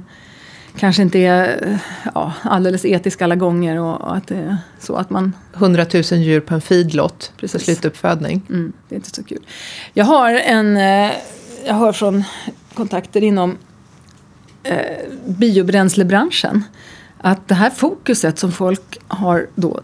kanske 0.77 1.01
inte 1.01 1.19
är 1.19 1.79
ja, 2.15 2.33
alldeles 2.41 2.85
etisk 2.85 3.21
alla 3.21 3.35
gånger 3.35 3.79
och, 3.79 4.01
och 4.01 4.15
att 4.15 4.27
det 4.27 4.35
är 4.35 4.57
så 4.79 4.95
att 4.95 5.09
man 5.09 5.33
100 5.55 5.85
000 5.93 6.03
djur 6.03 6.39
på 6.39 6.53
en 6.53 6.61
feedlot 6.61 7.31
för 7.35 7.39
Precis. 7.39 7.63
slutuppfödning. 7.63 8.41
Mm, 8.49 8.73
det 8.89 8.95
är 8.95 8.97
inte 8.97 9.15
så 9.15 9.23
kul. 9.23 9.45
Jag 9.93 10.05
har 10.05 10.33
en, 10.33 10.77
eh, 10.77 11.11
jag 11.65 11.73
hör 11.73 11.91
från 11.91 12.23
kontakter 12.73 13.23
inom 13.23 13.57
eh, 14.63 14.75
biobränslebranschen 15.25 16.63
att 17.17 17.47
det 17.47 17.55
här 17.55 17.69
fokuset 17.69 18.39
som 18.39 18.51
folk 18.51 18.97
har 19.07 19.47
då 19.55 19.81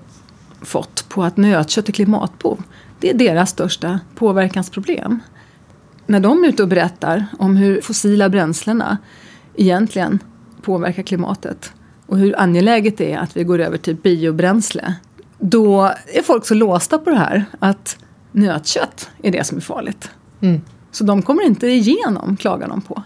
fått 0.62 1.10
på 1.10 1.24
att 1.24 1.38
nötkött 1.38 1.90
är 1.90 1.94
klimatbov, 1.94 2.64
det 3.00 3.10
är 3.10 3.14
deras 3.14 3.50
största 3.50 4.00
påverkansproblem. 4.16 5.20
När 6.06 6.20
de 6.20 6.44
är 6.44 6.48
ute 6.48 6.64
och 6.64 6.70
berättar 6.70 7.26
om 7.40 7.56
hur 7.56 7.82
fossila 7.82 8.30
bränslena 8.30 8.98
egentligen 9.56 10.20
påverkar 10.64 11.04
klimatet 11.04 11.74
och 12.06 12.18
hur 12.18 12.40
angeläget 12.40 12.98
det 12.98 13.12
är 13.12 13.18
att 13.18 13.38
vi 13.38 13.44
går 13.44 13.60
över 13.60 13.78
till 13.78 13.96
biobränsle 13.96 14.96
då 15.40 15.82
är 16.14 16.22
folk 16.24 16.46
så 16.46 16.54
låsta 16.54 16.98
på 16.98 17.10
det 17.10 17.16
här 17.16 17.46
att 17.60 17.98
nötkött 18.32 19.10
är 19.24 19.32
det 19.32 19.44
som 19.44 19.58
är 19.58 19.62
farligt. 19.62 20.10
Mm. 20.42 20.62
Så 20.92 21.04
de 21.04 21.22
kommer 21.22 21.44
inte 21.44 21.68
igenom, 21.68 22.38
klagar 22.38 22.68
de 22.68 22.82
på. 22.82 23.04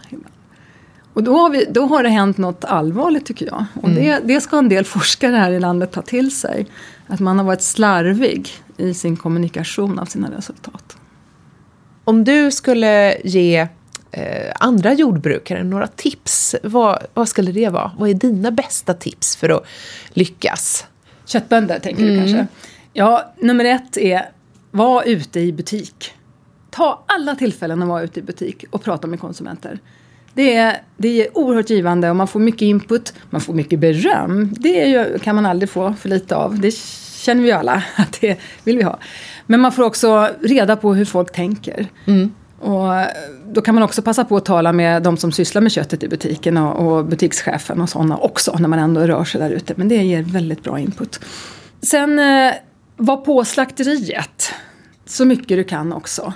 Och 1.14 1.24
då 1.24 1.38
har, 1.38 1.50
vi, 1.50 1.66
då 1.70 1.86
har 1.86 2.04
det 2.04 2.10
hänt 2.10 2.38
något 2.38 2.66
allvarligt 2.66 3.26
tycker 3.26 3.46
jag. 3.46 3.66
Och 3.82 3.90
det, 3.90 4.20
det 4.24 4.42
ska 4.42 4.58
en 4.58 4.70
del 4.70 4.86
forskare 4.86 5.36
här 5.36 5.52
i 5.52 5.60
landet 5.60 5.92
ta 5.92 6.02
till 6.02 6.36
sig. 6.36 6.68
Att 7.08 7.20
man 7.20 7.38
har 7.38 7.46
varit 7.46 7.62
slarvig 7.62 8.50
i 8.78 8.94
sin 8.94 9.18
kommunikation 9.18 10.00
av 10.00 10.06
sina 10.06 10.32
resultat. 10.38 10.98
Om 12.04 12.24
du 12.24 12.52
skulle 12.52 13.18
ge 13.24 13.68
eh, 14.18 14.54
andra 14.60 14.94
jordbrukare 14.94 15.64
några 15.64 15.88
tips, 15.88 16.56
vad, 16.64 17.06
vad 17.14 17.30
skulle 17.30 17.52
det 17.52 17.70
vara? 17.70 17.92
Vad 17.98 18.10
är 18.10 18.14
dina 18.14 18.52
bästa 18.52 18.94
tips 18.94 19.36
för 19.36 19.50
att 19.50 19.66
lyckas? 20.10 20.86
Köttbönder 21.26 21.80
tänker 21.80 22.04
du 22.06 22.18
kanske? 22.18 22.48
Ja, 22.94 23.34
nummer 23.38 23.66
ett 23.66 23.98
är 23.98 24.30
var 24.72 25.04
ute 25.04 25.40
i 25.40 25.54
butik. 25.54 26.14
Ta 26.70 27.04
alla 27.08 27.36
tillfällen 27.36 27.82
att 27.82 27.88
vara 27.88 28.02
ute 28.02 28.20
i 28.20 28.24
butik 28.24 28.66
och 28.70 28.84
prata 28.84 29.08
med 29.08 29.20
konsumenter. 29.20 29.80
Det 30.34 30.56
är, 30.56 30.82
det 30.98 31.26
är 31.26 31.38
oerhört 31.38 31.70
givande 31.70 32.10
och 32.10 32.16
man 32.16 32.28
får 32.28 32.40
mycket 32.40 32.62
input, 32.62 33.14
man 33.30 33.42
får 33.42 33.54
mycket 33.54 33.80
beröm. 33.80 34.54
Det 34.60 34.86
ju, 34.86 35.20
kan 35.20 35.36
man 35.36 35.46
aldrig 35.46 35.70
få 35.70 35.94
för 35.94 36.10
lite 36.10 36.36
av. 36.36 36.60
Det 36.60 36.76
känner 37.16 37.44
vi 37.44 37.52
alla 37.52 37.84
att 37.96 38.22
det 38.22 38.40
vill 38.64 38.78
vi 38.78 38.84
ha. 38.84 39.00
Men 39.46 39.60
man 39.60 39.72
får 39.72 39.84
också 39.84 40.30
reda 40.42 40.76
på 40.76 40.94
hur 40.94 41.06
folk 41.06 41.32
tänker. 41.32 41.88
Och 42.60 42.94
då 43.52 43.62
kan 43.62 43.76
man 43.76 43.84
också 43.84 44.02
passa 44.02 44.26
på 44.26 44.38
att 44.38 44.46
tala 44.46 44.74
med 44.74 45.04
de 45.04 45.18
som 45.18 45.32
sysslar 45.32 45.62
med 45.62 45.72
köttet 45.72 46.04
i 46.04 46.08
butiken 46.08 46.58
och, 46.58 46.98
och 46.98 47.06
butikschefen 47.06 47.82
och 47.82 47.90
sådana 47.90 48.18
också 48.18 48.58
när 48.58 48.68
man 48.68 48.80
ändå 48.80 49.02
rör 49.02 49.24
sig 49.24 49.42
där 49.42 49.50
ute. 49.50 49.74
Men 49.78 49.88
det 49.88 49.96
ger 49.96 50.24
väldigt 50.24 50.64
bra 50.64 50.80
input. 50.80 51.20
Sen 51.82 52.20
eh, 52.20 52.54
var 52.98 53.18
på 53.18 53.46
slakteriet 53.46 54.54
så 55.06 55.26
mycket 55.26 55.48
du 55.48 55.64
kan 55.64 55.94
också. 55.94 56.34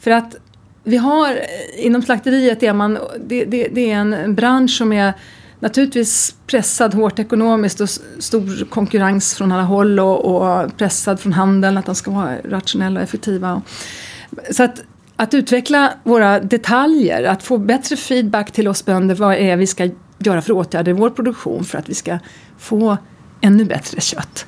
För 0.00 0.10
att 0.10 0.36
vi 0.84 0.96
har 0.96 1.30
eh, 1.30 1.86
inom 1.86 2.02
slakteriet 2.02 2.62
är 2.62 2.72
man, 2.72 2.98
det, 3.26 3.44
det, 3.44 3.68
det 3.72 3.90
är 3.90 3.96
en 3.96 4.34
bransch 4.34 4.76
som 4.78 4.92
är 4.92 5.12
naturligtvis 5.60 6.36
pressad 6.46 6.94
hårt 6.94 7.18
ekonomiskt 7.18 7.80
och 7.80 7.88
stor 8.18 8.64
konkurrens 8.64 9.34
från 9.34 9.52
alla 9.52 9.62
håll 9.62 10.00
och, 10.00 10.24
och 10.24 10.76
pressad 10.76 11.20
från 11.20 11.32
handeln 11.32 11.78
att 11.78 11.86
de 11.86 11.94
ska 11.94 12.10
vara 12.10 12.36
rationella 12.44 13.00
och 13.00 13.04
effektiva. 13.04 13.62
Så 14.50 14.62
att, 14.62 14.82
att 15.16 15.34
utveckla 15.34 15.92
våra 16.04 16.40
detaljer, 16.40 17.24
att 17.24 17.42
få 17.42 17.58
bättre 17.58 17.96
feedback 17.96 18.52
till 18.52 18.68
oss 18.68 18.84
bönder, 18.84 19.14
vad 19.14 19.34
är 19.34 19.56
vi 19.56 19.66
ska 19.66 19.90
göra 20.18 20.42
för 20.42 20.52
åtgärder 20.52 20.90
i 20.90 20.94
vår 20.94 21.10
produktion 21.10 21.64
för 21.64 21.78
att 21.78 21.88
vi 21.88 21.94
ska 21.94 22.18
få 22.58 22.96
ännu 23.40 23.64
bättre 23.64 24.00
kött. 24.00 24.46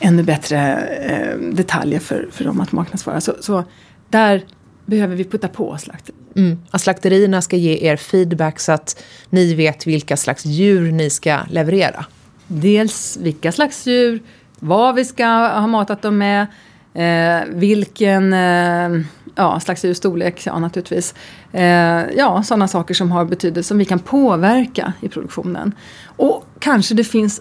Ännu 0.00 0.22
bättre 0.22 0.58
eh, 0.86 1.38
detaljer 1.38 2.00
för, 2.00 2.28
för 2.32 2.44
dem 2.44 2.60
att 2.60 2.72
marknadsföra. 2.72 3.20
Så, 3.20 3.34
så 3.40 3.64
där 4.08 4.44
behöver 4.86 5.16
vi 5.16 5.24
putta 5.24 5.48
på 5.48 5.78
slakteriet. 5.78 6.36
Mm. 6.36 6.58
Att 6.70 6.80
slakterierna 6.80 7.42
ska 7.42 7.56
ge 7.56 7.90
er 7.90 7.96
feedback 7.96 8.60
så 8.60 8.72
att 8.72 9.02
ni 9.30 9.54
vet 9.54 9.86
vilka 9.86 10.16
slags 10.16 10.44
djur 10.44 10.92
ni 10.92 11.10
ska 11.10 11.38
leverera. 11.50 12.04
Dels 12.46 13.18
vilka 13.20 13.52
slags 13.52 13.86
djur, 13.86 14.22
vad 14.58 14.94
vi 14.94 15.04
ska 15.04 15.26
ha 15.26 15.66
matat 15.66 16.02
dem 16.02 16.18
med, 16.18 16.46
eh, 16.94 17.48
vilken 17.48 18.32
eh, 18.32 19.04
ja, 19.34 19.60
slags 19.60 19.84
djurstorlek, 19.84 20.46
ja 20.46 20.58
naturligtvis. 20.58 21.14
Eh, 21.52 21.62
ja, 22.16 22.42
sådana 22.42 22.68
saker 22.68 22.94
som 22.94 23.12
har 23.12 23.24
betydelse, 23.24 23.68
som 23.68 23.78
vi 23.78 23.84
kan 23.84 23.98
påverka 23.98 24.92
i 25.00 25.08
produktionen. 25.08 25.74
Och 26.06 26.44
kanske 26.58 26.94
det 26.94 27.04
finns, 27.04 27.40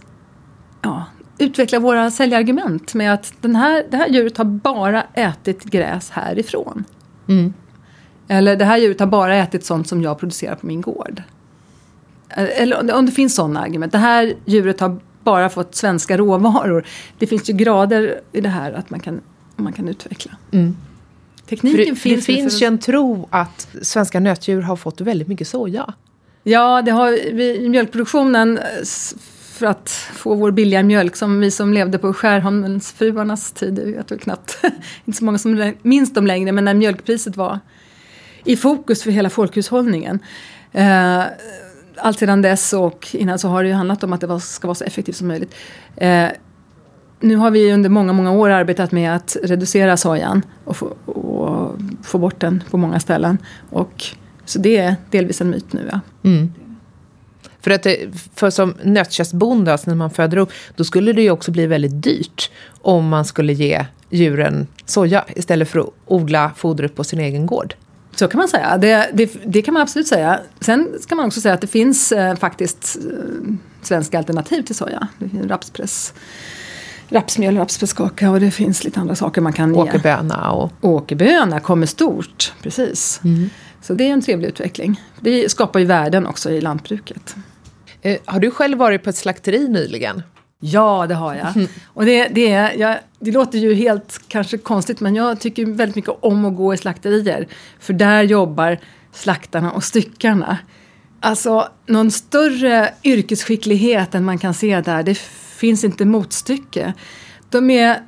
ja, 0.82 1.06
utveckla 1.38 1.80
våra 1.80 2.12
säljargument 2.12 2.94
med 2.94 3.14
att 3.14 3.34
den 3.42 3.56
här, 3.56 3.86
det 3.92 3.98
här 3.98 4.08
djuret 4.10 4.38
har 4.38 4.46
bara 4.46 5.04
ätit 5.14 5.64
gräs 5.64 6.10
härifrån. 6.10 6.84
Mm. 7.28 7.54
Eller 8.28 8.56
det 8.56 8.66
här 8.66 8.78
djuret 8.78 9.00
har 9.00 9.08
bara 9.08 9.36
ätit 9.36 9.66
sånt 9.66 9.88
som 9.88 10.02
jag 10.02 10.20
producerar 10.20 10.56
på 10.56 10.66
min 10.66 10.82
gård. 10.82 11.24
Eller 12.30 12.80
om 12.80 12.88
det- 12.88 12.94
om 12.94 13.06
det 13.06 13.12
finns 13.12 13.36
sådana 13.36 13.62
argument. 13.62 13.92
Det 13.92 13.98
här 13.98 14.34
djuret 14.46 14.80
har 14.80 15.00
bara 15.24 15.50
fått 15.50 15.76
svenska 15.76 16.18
råvaror. 16.18 16.86
Det 17.18 17.28
finns 17.28 17.50
ju 17.50 17.54
grader 17.54 18.22
i 18.32 18.42
det 18.42 18.50
här 18.50 18.72
att 18.74 18.90
man 18.90 19.00
kan, 19.00 19.22
man 19.56 19.74
kan 19.74 19.88
utveckla. 19.88 20.32
Mm. 20.52 20.78
Tekniken 21.52 21.86
För 21.86 21.92
det, 21.92 22.00
finns. 22.00 22.26
det 22.26 22.34
finns 22.34 22.62
ju 22.62 22.66
en 22.66 22.78
tro 22.78 23.28
att 23.32 23.68
svenska 23.82 24.20
nötdjur 24.20 24.62
har 24.62 24.76
fått 24.76 25.02
väldigt 25.02 25.28
mycket 25.28 25.48
soja. 25.48 25.94
Ja, 26.44 26.82
det 26.82 26.92
har 26.92 27.34
vi 27.34 27.58
i 27.58 27.70
mjölkproduktionen 27.70 28.58
eh, 28.58 28.64
för 29.54 29.66
att 29.66 29.90
få 30.14 30.36
vår 30.36 30.52
billiga 30.52 30.84
mjölk 30.84 31.16
som 31.16 31.40
vi 31.40 31.52
som 31.52 31.74
levde 31.74 31.98
på 31.98 32.14
Skärholmensfruarnas 32.14 33.52
tid, 33.52 33.94
jag 33.98 34.08
tror 34.08 34.18
knappt, 34.18 34.58
inte 35.06 35.18
så 35.18 35.26
många 35.26 35.38
som 35.38 35.74
minns 35.82 36.14
dem 36.14 36.28
längre, 36.28 36.52
men 36.52 36.66
när 36.66 36.74
mjölkpriset 36.74 37.38
var 37.38 37.60
i 38.46 38.58
fokus 38.58 39.04
för 39.04 39.12
hela 39.12 39.30
folkhushållningen. 39.30 40.20
Eh, 40.72 41.24
allt 41.96 42.20
sedan 42.20 42.42
dess 42.42 42.74
och 42.74 43.08
innan 43.12 43.40
så 43.40 43.48
har 43.48 43.64
det 43.64 43.70
ju 43.70 43.76
handlat 43.76 44.04
om 44.04 44.14
att 44.14 44.22
det 44.22 44.28
var, 44.28 44.40
ska 44.40 44.68
vara 44.68 44.76
så 44.76 44.84
effektivt 44.84 45.16
som 45.16 45.28
möjligt. 45.28 45.56
Eh, 45.96 46.28
nu 47.22 47.36
har 47.36 47.52
vi 47.52 47.74
under 47.74 47.90
många, 47.90 48.14
många 48.14 48.32
år 48.32 48.50
arbetat 48.50 48.92
med 48.92 49.16
att 49.16 49.38
reducera 49.44 49.98
sojan 49.98 50.42
och 50.64 50.78
få, 50.78 50.86
och 51.06 51.76
få 52.04 52.18
bort 52.18 52.40
den 52.40 52.64
på 52.70 52.78
många 52.78 53.00
ställen. 53.00 53.38
Och, 53.70 54.06
så 54.46 54.60
det 54.60 54.78
är 54.78 54.96
delvis 55.12 55.42
en 55.42 55.50
myt 55.50 55.74
nu. 55.74 55.90
Ja. 55.92 56.00
Mm. 56.24 56.54
För, 57.62 57.72
att 57.72 57.88
för 58.36 58.50
som 58.50 58.74
nötköttsbonde, 58.84 59.72
alltså 59.72 59.90
när 59.90 59.98
man 59.98 60.10
föder 60.10 60.38
upp, 60.38 60.52
då 60.76 60.84
skulle 60.84 61.14
det 61.14 61.22
ju 61.22 61.32
också 61.32 61.52
bli 61.52 61.68
väldigt 61.68 62.04
dyrt 62.04 62.52
om 62.82 63.08
man 63.08 63.26
skulle 63.26 63.54
ge 63.54 63.86
djuren 64.10 64.68
soja 64.86 65.26
istället 65.36 65.70
för 65.70 65.80
att 65.80 65.90
odla 66.06 66.52
fodret 66.56 66.96
på 66.96 67.04
sin 67.04 67.20
egen 67.20 67.46
gård. 67.46 67.76
Så 68.16 68.28
kan 68.28 68.38
man 68.38 68.48
säga. 68.48 68.78
Det, 68.78 69.10
det, 69.14 69.32
det, 69.46 69.62
kan 69.62 69.74
man 69.74 69.84
absolut 69.84 70.08
säga. 70.08 70.40
Sen 70.60 70.88
ska 71.02 71.16
man 71.16 71.26
också 71.26 71.42
säga 71.42 71.54
att 71.54 71.62
det 71.62 71.68
finns 71.68 72.12
eh, 72.12 72.36
faktiskt 72.36 72.98
eh, 72.98 73.54
svenska 73.82 74.18
alternativ 74.18 74.62
till 74.62 74.76
soja. 74.76 75.08
Det 75.20 75.30
finns 75.30 75.48
rapspress, 75.48 76.14
rapsmjöl, 77.12 77.58
rapspresskaka 77.58 78.32
och 78.32 78.40
det 78.40 78.52
finns 78.52 78.84
lite 78.84 79.00
andra 79.00 79.16
saker 79.16 79.42
man 79.42 79.54
kan 79.54 79.76
Åkerböna. 79.76 80.52
Och... 80.52 80.72
Åkerböna 80.82 81.60
kommer 81.60 81.86
stort, 81.86 82.54
precis. 82.62 83.22
Mm. 83.24 83.50
Så 83.82 83.94
det 83.94 84.04
är 84.04 84.14
en 84.14 84.22
trevlig 84.22 84.48
utveckling. 84.48 85.02
Det 85.20 85.52
skapar 85.52 85.80
ju 85.80 85.86
värden 85.86 86.28
också 86.28 86.50
i 86.50 86.62
lantbruket. 86.62 87.36
Eh, 88.02 88.18
har 88.26 88.40
du 88.40 88.52
själv 88.52 88.78
varit 88.78 89.04
på 89.04 89.10
ett 89.10 89.16
slakteri 89.16 89.68
nyligen? 89.68 90.24
Ja, 90.60 91.06
det 91.08 91.16
har 91.16 91.36
jag. 91.36 91.68
Och 91.86 92.06
det, 92.06 92.28
det, 92.28 92.74
jag, 92.78 92.98
det 93.20 93.32
låter 93.32 93.58
ju 93.58 93.74
helt 93.74 94.22
kanske 94.28 94.58
konstigt 94.58 95.00
men 95.00 95.16
jag 95.16 95.40
tycker 95.40 95.66
väldigt 95.66 95.96
mycket 95.96 96.16
om 96.20 96.46
att 96.46 96.56
gå 96.56 96.74
i 96.74 96.78
slakterier. 96.78 97.48
För 97.80 97.94
där 97.94 98.24
jobbar 98.24 98.78
slaktarna 99.12 99.72
och 99.72 99.84
styckarna. 99.84 100.58
Alltså 101.20 101.68
någon 101.86 102.12
större 102.12 102.94
yrkesskicklighet 103.04 104.16
än 104.16 104.26
man 104.26 104.38
kan 104.38 104.54
se 104.54 104.82
där, 104.82 105.04
det 105.04 105.18
finns 105.62 105.84
inte 105.84 106.06
motstycke. 106.06 106.94
De 107.50 107.70
är 107.70 108.04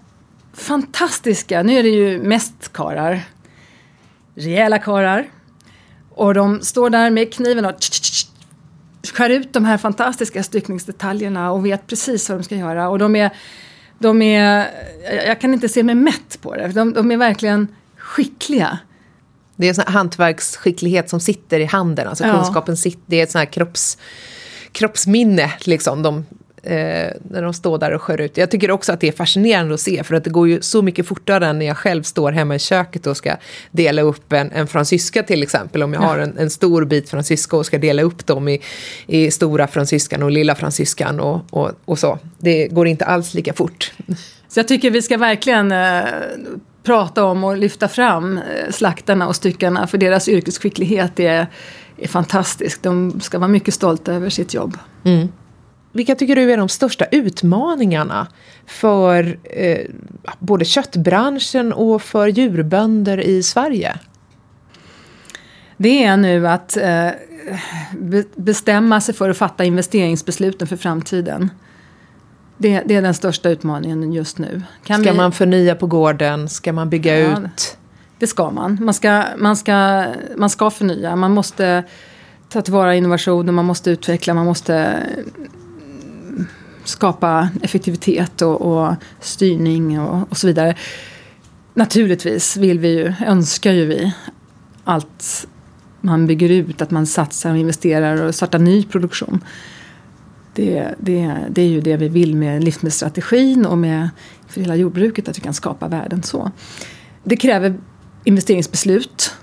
fantastiska. 0.54 1.64
Nu 1.64 1.80
är 1.80 1.84
det 1.84 1.90
ju 1.90 2.22
mest 2.22 2.74
karar. 2.74 3.22
Rejäla 4.36 4.80
karar. 4.80 5.28
Och 6.10 6.34
de 6.34 6.62
står 6.62 6.90
där 6.90 7.10
med 7.12 7.34
kniven 7.34 7.66
och 7.66 7.76
skär 9.14 9.30
ut 9.30 9.54
de 9.54 9.66
här 9.66 9.78
fantastiska 9.78 10.44
styckningsdetaljerna 10.44 11.52
och 11.52 11.66
vet 11.66 11.88
precis 11.88 12.30
vad 12.30 12.40
de 12.40 12.44
ska 12.44 12.56
göra. 12.56 12.90
Och 12.90 13.00
de 13.00 13.16
är, 13.16 13.30
de 14.00 14.22
är 14.22 14.68
jag 15.28 15.42
kan 15.42 15.54
inte 15.54 15.70
se 15.70 15.84
mig 15.84 15.96
mätt 15.96 16.42
på 16.42 16.56
det. 16.56 16.68
De, 16.68 16.94
de 16.94 17.12
är 17.12 17.18
verkligen 17.18 17.68
skickliga. 17.98 18.80
Det 19.56 19.70
är 19.70 19.88
en 19.88 19.94
hantverksskicklighet 19.94 21.10
som 21.10 21.20
sitter 21.20 21.60
i 21.60 21.66
handen, 21.66 22.08
alltså 22.08 22.24
ja. 22.24 22.36
kunskapen 22.36 22.78
sitter, 22.78 23.04
det 23.06 23.20
är 23.20 23.24
ett 23.24 23.32
sånt 23.32 23.46
här 23.46 23.52
kropps, 23.52 23.98
kroppsminne. 24.72 25.52
Liksom. 25.66 26.02
De 26.02 26.26
eh, 26.64 27.12
när 27.30 27.42
de 27.42 27.54
står 27.54 27.78
där 27.78 27.92
och 27.92 28.02
skär 28.02 28.22
ut. 28.22 28.38
Jag 28.38 28.52
tycker 28.52 28.72
också 28.72 28.94
att 28.94 29.00
det 29.00 29.08
är 29.08 29.12
fascinerande 29.12 29.74
att 29.74 29.80
se, 29.80 30.04
för 30.04 30.16
att 30.16 30.24
det 30.24 30.30
går 30.30 30.48
ju 30.48 30.62
så 30.62 30.82
mycket 30.82 31.08
fortare 31.08 31.48
än 31.48 31.60
när 31.60 31.66
jag 31.66 31.78
själv 31.78 32.04
står 32.04 32.32
hemma 32.32 32.56
i 32.56 32.60
köket 32.60 33.08
och 33.08 33.18
ska 33.18 33.36
dela 33.72 34.02
upp 34.02 34.34
en, 34.34 34.52
en 34.52 34.68
fransyska 34.68 35.24
till 35.24 35.44
exempel. 35.44 35.84
Om 35.84 35.94
jag 35.94 36.04
ja. 36.04 36.08
har 36.08 36.18
en, 36.18 36.38
en, 36.38 36.50
stor 36.50 36.86
bit 36.86 37.10
fransyska 37.10 37.58
och 37.58 37.66
ska 37.66 37.78
dela 37.78 38.02
upp 38.02 38.26
dem 38.26 38.48
i, 38.48 38.62
i 39.08 39.32
stora 39.32 39.68
fransyskan 39.68 40.24
och 40.24 40.32
lilla 40.32 40.56
fransyskan 40.56 41.20
och, 41.20 41.42
och, 41.50 41.72
och 41.86 42.00
så. 42.00 42.20
Det 42.38 42.68
går 42.68 42.88
inte 42.88 43.06
alls 43.06 43.34
lika 43.34 43.54
fort. 43.54 43.94
Så 44.48 44.60
jag 44.60 44.68
tycker 44.68 44.92
vi 44.92 45.02
ska 45.02 45.18
verkligen 45.18 45.72
eh, 45.72 46.04
prata 46.84 47.24
om 47.24 47.44
och 47.44 47.58
lyfta 47.58 47.88
fram 47.88 48.38
eh, 48.38 48.72
slaktarna 48.72 49.28
och 49.28 49.36
styckarna 49.36 49.88
för 49.88 49.98
deras 49.98 50.30
yrkesskicklighet 50.30 51.20
är, 51.20 51.48
är 51.98 52.08
fantastisk. 52.08 52.84
De 52.84 53.20
ska 53.22 53.40
vara 53.40 53.48
mycket 53.48 53.74
stolta 53.74 54.14
över 54.14 54.30
sitt 54.30 54.54
jobb. 54.54 54.78
Mm. 55.04 55.28
Vilka 55.94 56.16
tycker 56.16 56.36
du 56.36 56.52
är 56.52 56.58
de 56.58 56.70
största 56.70 57.06
utmaningarna 57.06 58.28
för 58.66 59.38
eh, 59.44 59.86
både 60.40 60.66
köttbranschen 60.66 61.74
och 61.74 62.02
för 62.02 62.28
djurbönder 62.28 63.20
i 63.20 63.44
Sverige? 63.44 63.96
Det 65.78 66.04
är 66.04 66.18
nu 66.18 66.48
att 66.48 66.78
eh, 66.78 67.10
bestämma 68.36 69.02
sig 69.02 69.16
för 69.16 69.30
att 69.30 69.38
fatta 69.38 69.64
investeringsbesluten 69.64 70.68
för 70.68 70.78
framtiden. 70.78 71.52
Det, 72.58 72.84
det 72.86 72.96
är 72.96 73.02
den 73.02 73.14
största 73.14 73.50
utmaningen 73.50 74.14
just 74.14 74.38
nu. 74.38 74.62
Kan 74.84 75.02
ska 75.02 75.12
vi... 75.12 75.18
man 75.18 75.32
förnya 75.32 75.76
på 75.76 75.88
gården? 75.88 76.50
Ska 76.50 76.74
man 76.74 76.90
bygga 76.90 77.20
ja, 77.20 77.40
ut? 77.40 77.78
Det 78.20 78.28
ska 78.28 78.52
man. 78.52 78.78
Man 78.82 78.94
ska, 78.94 79.24
man, 79.38 79.56
ska, 79.56 80.06
man 80.38 80.50
ska 80.50 80.70
förnya. 80.70 81.16
Man 81.16 81.32
måste 81.32 81.84
ta 82.50 82.62
tillvara 82.62 82.96
innovationer, 82.96 83.52
man 83.52 83.66
måste 83.66 83.92
utveckla, 83.92 84.34
man 84.34 84.46
måste 84.46 85.04
skapa 86.84 87.50
effektivitet 87.62 88.42
och, 88.42 88.62
och 88.62 88.96
styrning 89.20 90.00
och, 90.00 90.32
och, 90.32 90.38
så 90.38 90.48
vidare. 90.48 90.76
Naturligtvis 91.74 92.58
vill 92.58 92.80
vi 92.80 92.88
ju, 92.88 93.14
önskar 93.26 93.72
ju 93.72 93.86
vi 93.86 94.14
allt 94.84 95.48
man 96.02 96.28
bygger 96.28 96.50
ut, 96.50 96.82
att 96.82 96.92
man 96.92 97.06
satsar 97.06 97.52
och 97.52 97.58
investerar 97.58 98.22
och 98.22 98.36
startar 98.36 98.60
ny 98.60 98.84
produktion. 98.84 99.44
Det, 100.56 100.96
det, 101.00 101.38
det 101.50 101.62
är 101.62 101.68
ju 101.68 101.82
det 101.82 101.98
vi 101.98 102.10
vill 102.10 102.36
med 102.36 102.64
livsmedelsstrategin 102.64 103.66
och 103.66 103.78
med 103.78 104.10
för 104.48 104.62
hela 104.62 104.76
jordbruket, 104.76 105.28
att 105.28 105.38
vi 105.38 105.42
kan 105.42 105.54
skapa 105.54 105.88
värden 105.88 106.24
så. 106.24 106.52
Det 107.24 107.38
kräver 107.38 107.80
investeringsbeslut 108.24 109.34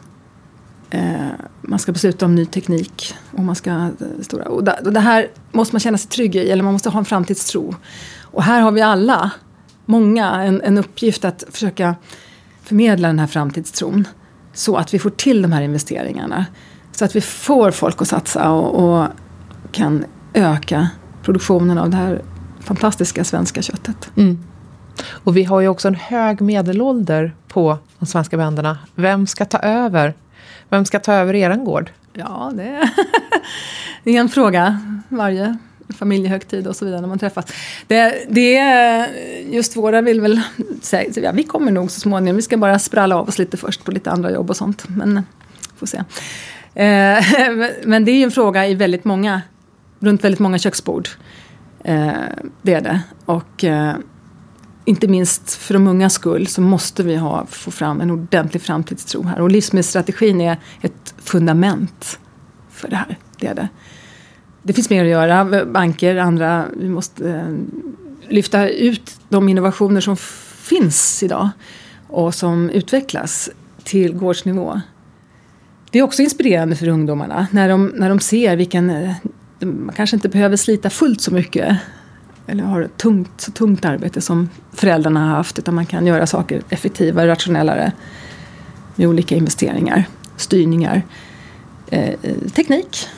Eh, 0.90 1.28
man 1.62 1.78
ska 1.78 1.92
besluta 1.92 2.26
om 2.26 2.34
ny 2.34 2.46
teknik. 2.46 3.14
Och, 3.32 3.44
man 3.44 3.54
ska, 3.54 3.70
eh, 3.70 3.88
stora, 4.22 4.44
och 4.44 4.92
det 4.92 5.00
här 5.00 5.28
måste 5.52 5.74
man 5.74 5.80
känna 5.80 5.98
sig 5.98 6.10
trygg 6.10 6.36
i, 6.36 6.50
eller 6.50 6.62
man 6.62 6.72
måste 6.72 6.90
ha 6.90 6.98
en 6.98 7.04
framtidstro. 7.04 7.74
Och 8.22 8.42
här 8.42 8.60
har 8.60 8.72
vi 8.72 8.80
alla, 8.80 9.30
många, 9.86 10.42
en, 10.42 10.60
en 10.60 10.78
uppgift 10.78 11.24
att 11.24 11.44
försöka 11.50 11.94
förmedla 12.62 13.08
den 13.08 13.18
här 13.18 13.26
framtidstron. 13.26 14.08
Så 14.52 14.76
att 14.76 14.94
vi 14.94 14.98
får 14.98 15.10
till 15.10 15.42
de 15.42 15.52
här 15.52 15.62
investeringarna. 15.62 16.46
Så 16.92 17.04
att 17.04 17.16
vi 17.16 17.20
får 17.20 17.70
folk 17.70 18.02
att 18.02 18.08
satsa 18.08 18.50
och, 18.50 19.00
och 19.00 19.08
kan 19.72 20.04
öka 20.34 20.88
produktionen 21.22 21.78
av 21.78 21.90
det 21.90 21.96
här 21.96 22.22
fantastiska 22.60 23.24
svenska 23.24 23.62
köttet. 23.62 24.10
Mm. 24.16 24.44
Och 25.08 25.36
vi 25.36 25.44
har 25.44 25.60
ju 25.60 25.68
också 25.68 25.88
en 25.88 25.94
hög 25.94 26.40
medelålder 26.40 27.34
på 27.48 27.78
de 27.98 28.06
svenska 28.06 28.36
bönderna. 28.36 28.78
Vem 28.94 29.26
ska 29.26 29.44
ta 29.44 29.58
över 29.58 30.14
vem 30.70 30.84
ska 30.84 31.00
ta 31.00 31.12
över 31.12 31.34
er 31.34 31.56
gård? 31.56 31.90
Ja, 32.12 32.52
det 34.04 34.16
är, 34.16 34.20
en 34.20 34.28
fråga 34.28 34.80
varje 35.08 35.56
familjehögtid 35.98 36.66
och 36.66 36.76
så 36.76 36.84
vidare 36.84 37.00
när 37.00 37.08
man 37.08 37.18
träffas. 37.18 37.44
Det, 37.86 38.26
det 38.28 39.06
just 39.50 39.76
våra 39.76 40.00
vill 40.00 40.20
väl 40.20 40.40
säga, 40.82 41.10
ja, 41.22 41.32
vi 41.32 41.42
kommer 41.42 41.72
nog 41.72 41.90
så 41.90 42.00
småningom, 42.00 42.36
vi 42.36 42.42
ska 42.42 42.56
bara 42.56 42.78
spralla 42.78 43.16
av 43.16 43.28
oss 43.28 43.38
lite 43.38 43.56
först 43.56 43.84
på 43.84 43.90
lite 43.90 44.10
andra 44.10 44.30
jobb 44.30 44.50
och 44.50 44.56
sånt. 44.56 44.88
Men 44.88 45.22
får 45.80 45.86
se. 45.86 45.98
Eh, 46.74 47.24
men 47.84 48.04
det 48.04 48.10
är 48.10 48.16
ju 48.16 48.22
en 48.22 48.30
fråga 48.30 48.66
i 48.68 48.74
väldigt 48.74 49.04
många, 49.04 49.42
runt 50.00 50.24
väldigt 50.24 50.40
många 50.40 50.58
köksbord. 50.58 51.08
Eh, 51.84 52.12
det 52.62 52.74
är 52.74 52.80
det. 52.80 53.00
Och 53.24 53.64
eh, 53.64 53.94
inte 54.84 55.08
minst 55.08 55.54
för 55.54 55.74
de 55.74 55.86
unga 55.86 56.10
skull 56.10 56.46
så 56.46 56.60
måste 56.60 57.02
vi 57.02 57.16
ha, 57.16 57.46
få 57.46 57.70
fram 57.70 58.00
en 58.00 58.10
ordentlig 58.10 58.62
framtidstro 58.62 59.22
här. 59.22 59.40
Och 59.40 59.50
livsmedelsstrategin 59.50 60.40
är 60.40 60.58
ett 60.80 61.14
fundament 61.18 62.18
för 62.70 62.88
det 62.88 62.96
här. 62.96 63.18
Det, 63.38 63.46
är 63.46 63.54
det. 63.54 63.68
det 64.62 64.72
finns 64.72 64.90
mer 64.90 65.04
att 65.04 65.10
göra. 65.10 65.64
Banker, 65.64 66.16
andra, 66.16 66.66
vi 66.76 66.88
måste 66.88 67.30
eh, 67.30 67.48
lyfta 68.28 68.68
ut 68.68 69.16
de 69.28 69.48
innovationer 69.48 70.00
som 70.00 70.16
finns 70.56 71.22
idag 71.22 71.48
och 72.08 72.34
som 72.34 72.70
utvecklas 72.70 73.50
till 73.84 74.14
gårdsnivå. 74.14 74.80
Det 75.90 75.98
är 75.98 76.02
också 76.02 76.22
inspirerande 76.22 76.76
för 76.76 76.88
ungdomarna 76.88 77.46
när 77.50 77.68
de, 77.68 77.92
när 77.94 78.08
de 78.08 78.20
ser 78.20 78.56
vilken... 78.56 78.90
Eh, 78.90 79.12
Man 79.60 79.94
kanske 79.96 80.16
inte 80.16 80.28
behöver 80.28 80.56
slita 80.56 80.90
fullt 80.90 81.20
så 81.20 81.34
mycket 81.34 81.76
eller 82.50 82.64
har 82.64 82.82
ett 82.82 82.96
tungt, 82.96 83.40
så 83.40 83.52
tungt 83.52 83.84
arbete 83.84 84.20
som 84.20 84.48
föräldrarna 84.72 85.20
har 85.20 85.36
haft 85.36 85.58
utan 85.58 85.74
man 85.74 85.86
kan 85.86 86.06
göra 86.06 86.26
saker 86.26 86.62
effektivare, 86.68 87.28
rationellare 87.28 87.92
med 88.96 89.08
olika 89.08 89.34
investeringar, 89.34 90.04
styrningar, 90.36 91.02
eh, 91.90 92.14
teknik, 92.54 93.08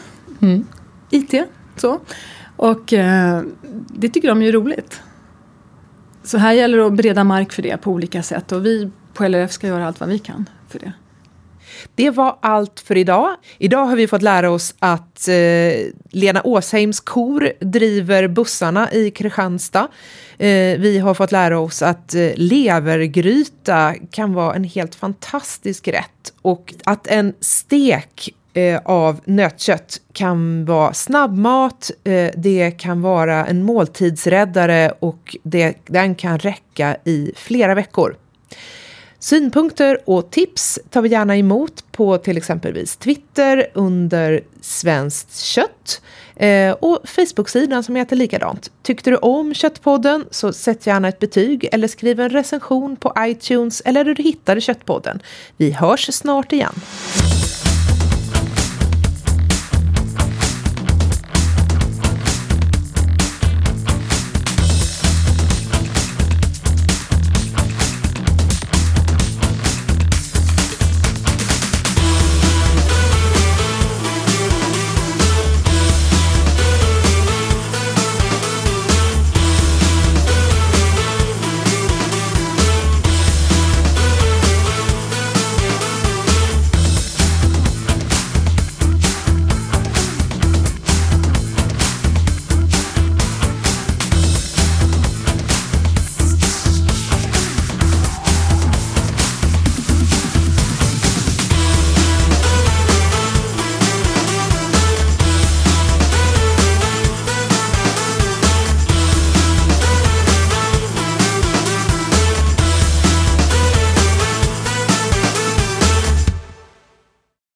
mm. 0.40 0.66
IT. 1.11 1.35
Så. 1.77 2.01
Och 2.57 2.92
eh, 2.92 3.42
det 3.87 4.09
tycker 4.09 4.29
de 4.29 4.42
är 4.42 4.53
roligt. 4.53 5.01
Så 6.25 6.38
här 6.38 6.53
gäller 6.53 6.79
det 6.79 6.87
att 6.87 6.97
bereda 6.97 7.25
mark 7.25 7.53
för 7.53 7.62
det 7.62 7.77
på 7.77 7.90
olika 7.90 8.23
sätt 8.23 8.53
och 8.53 8.66
vi 8.66 8.90
på 9.14 9.29
LRF 9.29 9.53
ska 9.53 9.66
göra 9.66 9.87
allt 9.87 10.01
vad 10.01 10.09
vi 10.09 10.18
kan 10.18 10.49
för 10.68 10.79
det. 10.79 10.92
Det 11.94 12.11
var 12.11 12.38
allt 12.42 12.80
för 12.80 12.96
idag. 12.96 13.37
Idag 13.58 13.85
har 13.85 13.96
vi 13.96 14.06
fått 14.06 14.22
lära 14.22 14.50
oss 14.50 14.74
att 14.78 15.28
eh, 15.28 15.35
Lena 16.11 16.42
Åsheims 16.44 17.00
kor 17.00 17.52
driver 17.61 18.28
bussarna 18.28 18.92
i 18.92 19.11
Kristianstad. 19.11 19.88
Eh, 20.38 20.78
vi 20.78 20.98
har 20.98 21.14
fått 21.14 21.32
lära 21.32 21.58
oss 21.58 21.82
att 21.82 22.14
eh, 22.14 22.30
levergryta 22.37 23.94
kan 24.11 24.32
vara 24.32 24.54
en 24.54 24.64
helt 24.64 24.94
fantastisk 24.94 25.88
rätt 25.88 26.32
och 26.42 26.74
att 26.85 27.06
en 27.06 27.35
stek 27.40 28.35
eh, 28.54 28.80
av 28.85 29.20
nötkött 29.24 30.00
kan 30.12 30.64
vara 30.64 30.94
snabbmat, 30.94 31.90
eh, 32.04 32.30
det 32.37 32.70
kan 32.70 33.02
vara 33.02 33.46
en 33.46 33.62
måltidsräddare 33.62 34.92
och 34.98 35.37
det, 35.42 35.74
den 35.87 36.14
kan 36.14 36.38
räcka 36.38 36.96
i 37.04 37.32
flera 37.37 37.74
veckor. 37.74 38.16
Synpunkter 39.22 39.98
och 40.04 40.30
tips 40.30 40.78
tar 40.90 41.02
vi 41.02 41.08
gärna 41.08 41.37
emot 41.37 41.85
på 41.92 42.18
till 42.18 42.37
exempelvis 42.37 42.96
Twitter 42.96 43.66
under 43.74 44.40
Svenskt 44.61 45.40
kött 45.40 46.02
eh, 46.37 46.72
och 46.72 46.98
Facebook-sidan 47.04 47.82
som 47.82 47.96
heter 47.96 48.16
likadant. 48.16 48.70
Tyckte 48.82 49.11
du 49.11 49.16
om 49.16 49.54
Köttpodden 49.54 50.24
så 50.30 50.52
sätt 50.52 50.87
gärna 50.87 51.08
ett 51.08 51.18
betyg 51.18 51.68
eller 51.72 51.88
skriv 51.88 52.20
en 52.20 52.30
recension 52.30 52.96
på 52.96 53.12
iTunes 53.18 53.82
eller 53.85 54.04
där 54.04 54.14
du 54.14 54.22
hittade 54.22 54.61
Köttpodden. 54.61 55.22
Vi 55.56 55.70
hörs 55.70 56.14
snart 56.14 56.52
igen. 56.52 56.74